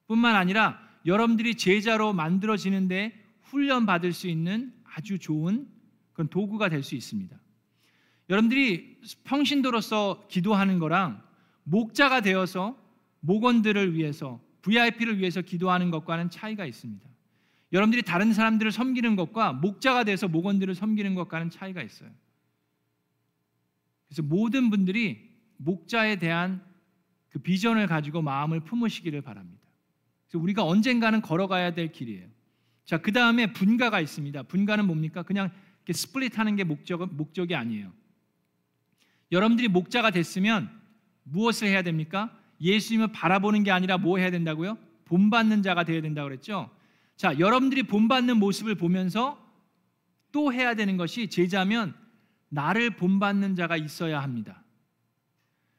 뿐만 0.06 0.36
아니라 0.36 0.80
여러분들이 1.04 1.54
제자로 1.56 2.14
만들어지는데 2.14 3.22
훈련 3.42 3.84
받을 3.84 4.14
수 4.14 4.28
있는 4.28 4.72
아주 4.84 5.18
좋은 5.18 5.68
그런 6.14 6.28
도구가 6.28 6.70
될 6.70 6.82
수 6.82 6.94
있습니다. 6.94 7.38
여러분들이 8.30 9.02
평신도로서 9.24 10.28
기도하는 10.30 10.78
거랑 10.78 11.22
목자가 11.64 12.22
되어서 12.22 12.74
목원들을 13.20 13.94
위해서 13.94 14.40
VIP를 14.66 15.20
위해서 15.20 15.40
기도하는 15.42 15.92
것과는 15.92 16.28
차이가 16.28 16.66
있습니다. 16.66 17.08
여러분들이 17.72 18.02
다른 18.02 18.32
사람들을 18.32 18.72
섬기는 18.72 19.14
것과 19.14 19.52
목자가 19.52 20.02
돼서 20.02 20.26
목원들을 20.26 20.74
섬기는 20.74 21.14
것과는 21.14 21.50
차이가 21.50 21.82
있어요. 21.82 22.10
그래서 24.08 24.22
모든 24.22 24.70
분들이 24.70 25.30
목자에 25.58 26.16
대한 26.16 26.64
그 27.28 27.38
비전을 27.38 27.86
가지고 27.86 28.22
마음을 28.22 28.60
품으시기를 28.60 29.22
바랍니다. 29.22 29.62
그래서 30.26 30.42
우리가 30.42 30.64
언젠가는 30.64 31.20
걸어가야 31.22 31.74
될 31.74 31.92
길이에요. 31.92 32.26
자, 32.84 32.98
그 32.98 33.12
다음에 33.12 33.52
분가가 33.52 34.00
있습니다. 34.00 34.44
분가는 34.44 34.84
뭡니까? 34.84 35.22
그냥 35.22 35.50
이렇게 35.78 35.92
스플릿 35.92 36.38
하는 36.38 36.56
게 36.56 36.64
목적 36.64 37.14
목적이 37.14 37.54
아니에요. 37.54 37.92
여러분들이 39.30 39.68
목자가 39.68 40.10
됐으면 40.10 40.70
무엇을 41.24 41.68
해야 41.68 41.82
됩니까? 41.82 42.36
예수님을 42.60 43.08
바라보는 43.12 43.62
게 43.62 43.70
아니라 43.70 43.98
뭐 43.98 44.18
해야 44.18 44.30
된다고요? 44.30 44.78
본받는 45.04 45.62
자가 45.62 45.84
되어야 45.84 46.02
된다고 46.02 46.28
그랬죠. 46.28 46.70
자, 47.16 47.38
여러분들이 47.38 47.84
본받는 47.84 48.38
모습을 48.38 48.74
보면서 48.74 49.38
또 50.32 50.52
해야 50.52 50.74
되는 50.74 50.96
것이 50.96 51.28
제자면 51.28 51.94
나를 52.48 52.90
본받는 52.96 53.54
자가 53.54 53.76
있어야 53.76 54.22
합니다. 54.22 54.62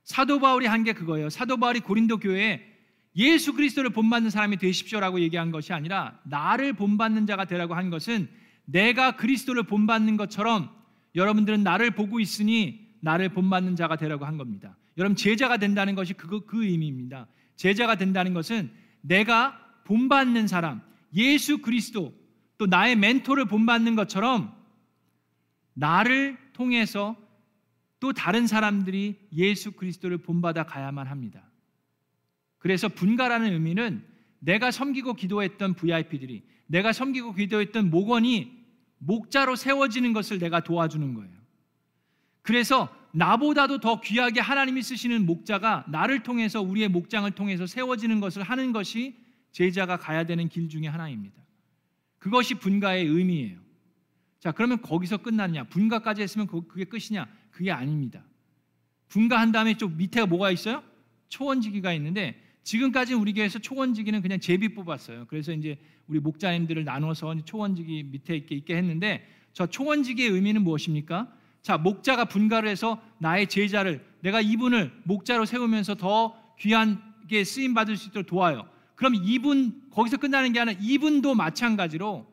사도 0.03 0.39
바울이 0.39 0.65
한 0.67 0.83
게 0.83 0.93
그거예요. 0.93 1.29
사도 1.29 1.57
바울이 1.57 1.81
고린도 1.81 2.17
교회에 2.19 2.61
예수 3.17 3.53
그리스도를 3.53 3.89
본받는 3.89 4.29
사람이 4.29 4.57
되십시오라고 4.57 5.19
얘기한 5.21 5.51
것이 5.51 5.73
아니라 5.73 6.19
나를 6.23 6.73
본받는 6.73 7.25
자가 7.25 7.45
되라고 7.45 7.73
한 7.73 7.89
것은 7.89 8.29
내가 8.65 9.15
그리스도를 9.15 9.63
본받는 9.63 10.17
것처럼 10.17 10.69
여러분들은 11.15 11.63
나를 11.63 11.91
보고 11.91 12.19
있으니 12.19 12.87
나를 13.01 13.29
본받는 13.29 13.75
자가 13.75 13.95
되라고 13.95 14.25
한 14.25 14.37
겁니다. 14.37 14.77
여러분 14.97 15.15
제자가 15.15 15.57
된다는 15.57 15.95
것이 15.95 16.13
그, 16.13 16.45
그 16.45 16.65
의미입니다. 16.65 17.27
제자가 17.55 17.95
된다는 17.95 18.33
것은 18.33 18.71
내가 19.01 19.59
본받는 19.83 20.47
사람, 20.47 20.81
예수 21.13 21.59
그리스도 21.59 22.13
또 22.57 22.65
나의 22.65 22.95
멘토를 22.95 23.45
본받는 23.45 23.95
것처럼 23.95 24.55
나를 25.73 26.37
통해서 26.53 27.15
또 27.99 28.13
다른 28.13 28.47
사람들이 28.47 29.15
예수 29.33 29.71
그리스도를 29.71 30.17
본받아 30.19 30.65
가야만 30.65 31.07
합니다. 31.07 31.43
그래서 32.57 32.89
분가라는 32.89 33.53
의미는 33.53 34.03
내가 34.39 34.71
섬기고 34.71 35.13
기도했던 35.13 35.75
VIP들이 35.75 36.43
내가 36.67 36.93
섬기고 36.93 37.33
기도했던 37.33 37.89
목원이 37.89 38.55
목자로 38.99 39.55
세워지는 39.55 40.13
것을 40.13 40.39
내가 40.39 40.59
도와주는 40.59 41.13
거예요. 41.13 41.37
그래서 42.41 42.89
나보다도 43.11 43.79
더 43.79 44.01
귀하게 44.01 44.39
하나님이 44.39 44.81
쓰시는 44.81 45.25
목자가 45.25 45.85
나를 45.89 46.23
통해서 46.23 46.61
우리의 46.61 46.89
목장을 46.89 47.29
통해서 47.31 47.65
세워지는 47.65 48.19
것을 48.19 48.43
하는 48.43 48.71
것이 48.71 49.15
제자가 49.51 49.97
가야 49.97 50.25
되는 50.25 50.49
길 50.49 50.69
중에 50.69 50.87
하나입니다. 50.87 51.35
그것이 52.19 52.55
분가의 52.55 53.05
의미예요. 53.05 53.59
자, 54.39 54.51
그러면 54.51 54.81
거기서 54.81 55.17
끝났냐? 55.17 55.65
분가까지 55.65 56.21
했으면 56.21 56.47
그게 56.47 56.83
끝이냐? 56.83 57.27
그게 57.51 57.71
아닙니다. 57.71 58.23
분가한 59.07 59.51
다음에 59.51 59.75
좀 59.77 59.97
밑에가 59.97 60.25
뭐가 60.27 60.51
있어요? 60.51 60.83
초원지기가 61.29 61.93
있는데 61.93 62.41
지금까지 62.63 63.13
우리 63.13 63.33
교회에서 63.33 63.59
초원지기는 63.59 64.21
그냥 64.21 64.39
제비 64.39 64.69
뽑았어요. 64.69 65.25
그래서 65.27 65.53
이제 65.53 65.77
우리 66.07 66.19
목자님들을 66.19 66.83
나눠서 66.83 67.45
초원지기 67.45 68.03
밑에 68.11 68.35
있게 68.35 68.75
했는데 68.75 69.25
저 69.53 69.65
초원지기의 69.65 70.29
의미는 70.29 70.63
무엇입니까? 70.63 71.33
자, 71.67 71.77
목자가 71.77 72.23
분가를 72.23 72.69
해서 72.69 72.97
나의 73.17 73.47
제자를 73.47 74.01
내가 74.21 74.39
이분을 74.39 74.89
목자로 75.03 75.43
세우면서 75.43 75.95
더 75.95 76.33
귀하게 76.57 77.43
쓰임 77.43 77.73
받을 77.73 77.97
수 77.97 78.07
있도록 78.07 78.25
도와요. 78.25 78.65
그럼 78.95 79.15
이분 79.15 79.81
거기서 79.91 80.15
끝나는 80.15 80.53
게 80.53 80.61
아니라 80.61 80.79
이분도 80.81 81.35
마찬가지로 81.35 82.25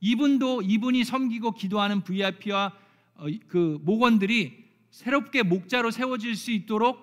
이분도 0.00 0.60
이분이 0.60 1.02
섬기고 1.04 1.52
기도하는 1.52 2.02
VIP와 2.02 2.74
어, 3.14 3.26
그 3.48 3.80
목원들이 3.84 4.52
새롭게 4.90 5.44
목자로 5.44 5.90
세워질 5.90 6.36
수 6.36 6.50
있도록 6.50 7.02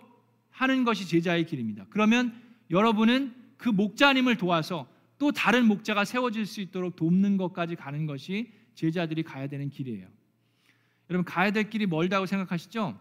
하는 0.52 0.84
것이 0.84 1.08
제자의 1.08 1.48
길입니다. 1.48 1.88
그러면 1.90 2.40
여러분은 2.70 3.34
그 3.58 3.70
목자님을 3.70 4.38
도와서 4.38 4.88
또 5.18 5.32
다른 5.32 5.66
목자가 5.66 6.06
세워질 6.06 6.46
수 6.46 6.62
있도록 6.62 6.96
돕는 6.96 7.38
것까지 7.38 7.76
가는 7.76 8.06
것이 8.06 8.52
제자들이 8.76 9.24
가야 9.24 9.48
되는 9.48 9.72
길이에요. 9.72 10.21
여러분 11.12 11.26
가야 11.26 11.52
될 11.52 11.70
길이 11.70 11.86
멀다고 11.86 12.26
생각하시죠? 12.26 12.98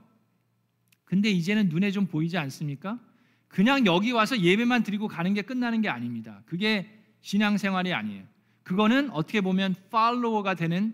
근데 1.04 1.30
이제는 1.30 1.68
눈에 1.68 1.92
좀 1.92 2.06
보이지 2.06 2.36
않습니까? 2.38 2.98
그냥 3.46 3.86
여기 3.86 4.11
와서 4.11 4.36
예배만 4.36 4.82
드리고 4.82 5.06
가는 5.06 5.32
게 5.32 5.42
끝나는 5.42 5.80
게 5.80 5.88
아닙니다. 5.88 6.42
그게 6.44 6.90
신앙생활이 7.20 7.94
아니에요. 7.94 8.24
그거는 8.64 9.11
어떻게 9.11 9.40
보면 9.40 9.76
팔로워가 9.90 10.54
되는 10.54 10.92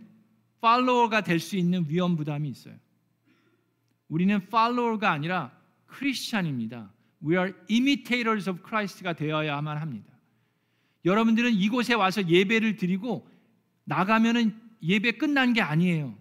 팔로워가 0.61 1.23
될 1.23 1.41
수 1.41 1.57
있는 1.57 1.87
위험 1.89 2.17
부담이 2.17 2.51
있어요. 2.51 2.75
우리는 4.09 4.47
팔로워가 4.49 5.11
아니라 5.11 5.53
크리스찬입니다. 5.87 6.93
We 7.25 7.37
are 7.37 7.53
imitators 7.71 8.49
of 8.51 8.61
Christ가 8.67 9.15
되어야만 9.15 9.79
합니다. 9.79 10.13
여러분들은 11.07 11.53
이곳에 11.53 11.95
와서 11.95 12.29
예배를 12.29 12.77
드리고 12.77 13.27
나가면은 13.85 14.55
예배 14.83 15.13
끝난 15.13 15.55
게 15.55 15.63
아니에요. 15.63 16.15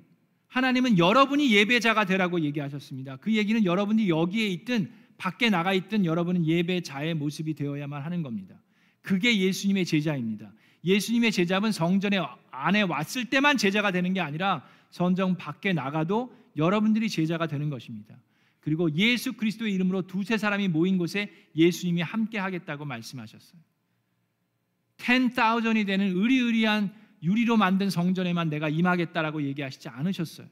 하나님은 0.48 0.98
여러분이 0.98 1.54
예배자가 1.54 2.06
되라고 2.06 2.42
얘기하셨습니다. 2.42 3.18
그 3.18 3.34
얘기는 3.34 3.64
여러분이 3.66 4.10
여기에 4.10 4.48
있든 4.48 4.92
밖에 5.18 5.50
나가 5.50 5.74
있든 5.74 6.06
여러분은 6.06 6.46
예배자의 6.46 7.14
모습이 7.16 7.54
되어야만 7.56 8.02
하는 8.02 8.22
겁니다. 8.22 8.56
그게 9.02 9.38
예수님의 9.38 9.86
제자입니다. 9.86 10.52
예수님의 10.84 11.32
제자는 11.32 11.72
성전에 11.72 12.20
안에 12.52 12.82
왔을 12.84 13.26
때만 13.26 13.58
제자가 13.58 13.92
되는 13.92 14.14
게 14.14 14.20
아니라 14.20 14.66
성전 14.92 15.36
밖에 15.38 15.74
나가도 15.74 16.34
여러분들이 16.58 17.10
제자가 17.10 17.48
되는 17.48 17.70
것입니다. 17.70 18.18
그리고 18.62 18.92
예수 18.96 19.34
그리스도의 19.34 19.74
이름으로 19.74 20.04
두세 20.08 20.38
사람이 20.38 20.70
모인 20.70 20.98
곳에 20.98 21.32
예수님이 21.56 22.02
함께 22.02 22.40
하겠다고 22.40 22.86
말씀하셨어요. 22.86 23.62
10,000이 24.98 25.86
되는 25.86 26.16
의리의리한 26.16 26.94
유리로 27.26 27.58
만든 27.58 27.90
성전에만 27.90 28.50
내가 28.50 28.70
임하겠다라고 28.70 29.42
얘기하시지 29.44 29.90
않으셨어요. 29.90 30.48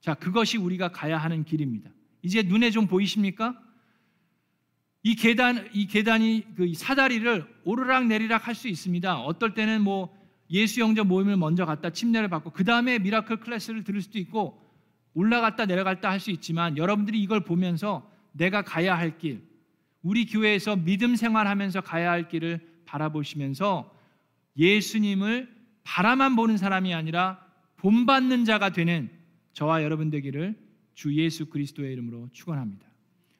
자, 0.00 0.14
그것이 0.14 0.56
우리가 0.56 0.88
가야 0.88 1.18
하는 1.18 1.44
길입니다. 1.44 1.90
이제 2.22 2.42
눈에 2.42 2.70
좀 2.70 2.86
보이십니까? 2.86 3.60
이 5.02 5.14
계단 5.14 5.68
이 5.72 5.86
계단이 5.86 6.54
그 6.56 6.72
사다리를 6.74 7.46
오르락 7.64 8.06
내리락 8.06 8.48
할 8.48 8.54
수 8.54 8.68
있습니다. 8.68 9.20
어떨 9.20 9.54
때는 9.54 9.82
뭐 9.82 10.16
예수 10.50 10.80
영접 10.80 11.06
모임을 11.06 11.36
먼저 11.36 11.66
갔다 11.66 11.90
침례를 11.90 12.28
받고 12.28 12.50
그 12.50 12.64
다음에 12.64 12.98
Miracle 12.98 13.36
Class를 13.40 13.84
들을 13.84 14.00
수도 14.02 14.18
있고 14.18 14.60
올라갔다 15.14 15.66
내려갔다 15.66 16.10
할 16.10 16.20
수 16.20 16.30
있지만 16.30 16.76
여러분들이 16.76 17.20
이걸 17.20 17.44
보면서 17.44 18.10
내가 18.32 18.62
가야 18.62 18.96
할 18.96 19.18
길, 19.18 19.42
우리 20.02 20.26
교회에서 20.26 20.76
믿음 20.76 21.16
생활하면서 21.16 21.80
가야 21.82 22.10
할 22.10 22.28
길을 22.28 22.82
바라보시면서 22.86 23.97
예수님을 24.58 25.48
바라만 25.84 26.36
보는 26.36 26.56
사람이 26.56 26.92
아니라 26.92 27.46
본받는 27.76 28.44
자가 28.44 28.70
되는 28.70 29.10
저와 29.52 29.82
여러분 29.82 30.10
되기를 30.10 30.56
주 30.94 31.14
예수 31.14 31.46
그리스도의 31.46 31.92
이름으로 31.92 32.28
축원합니다. 32.32 32.87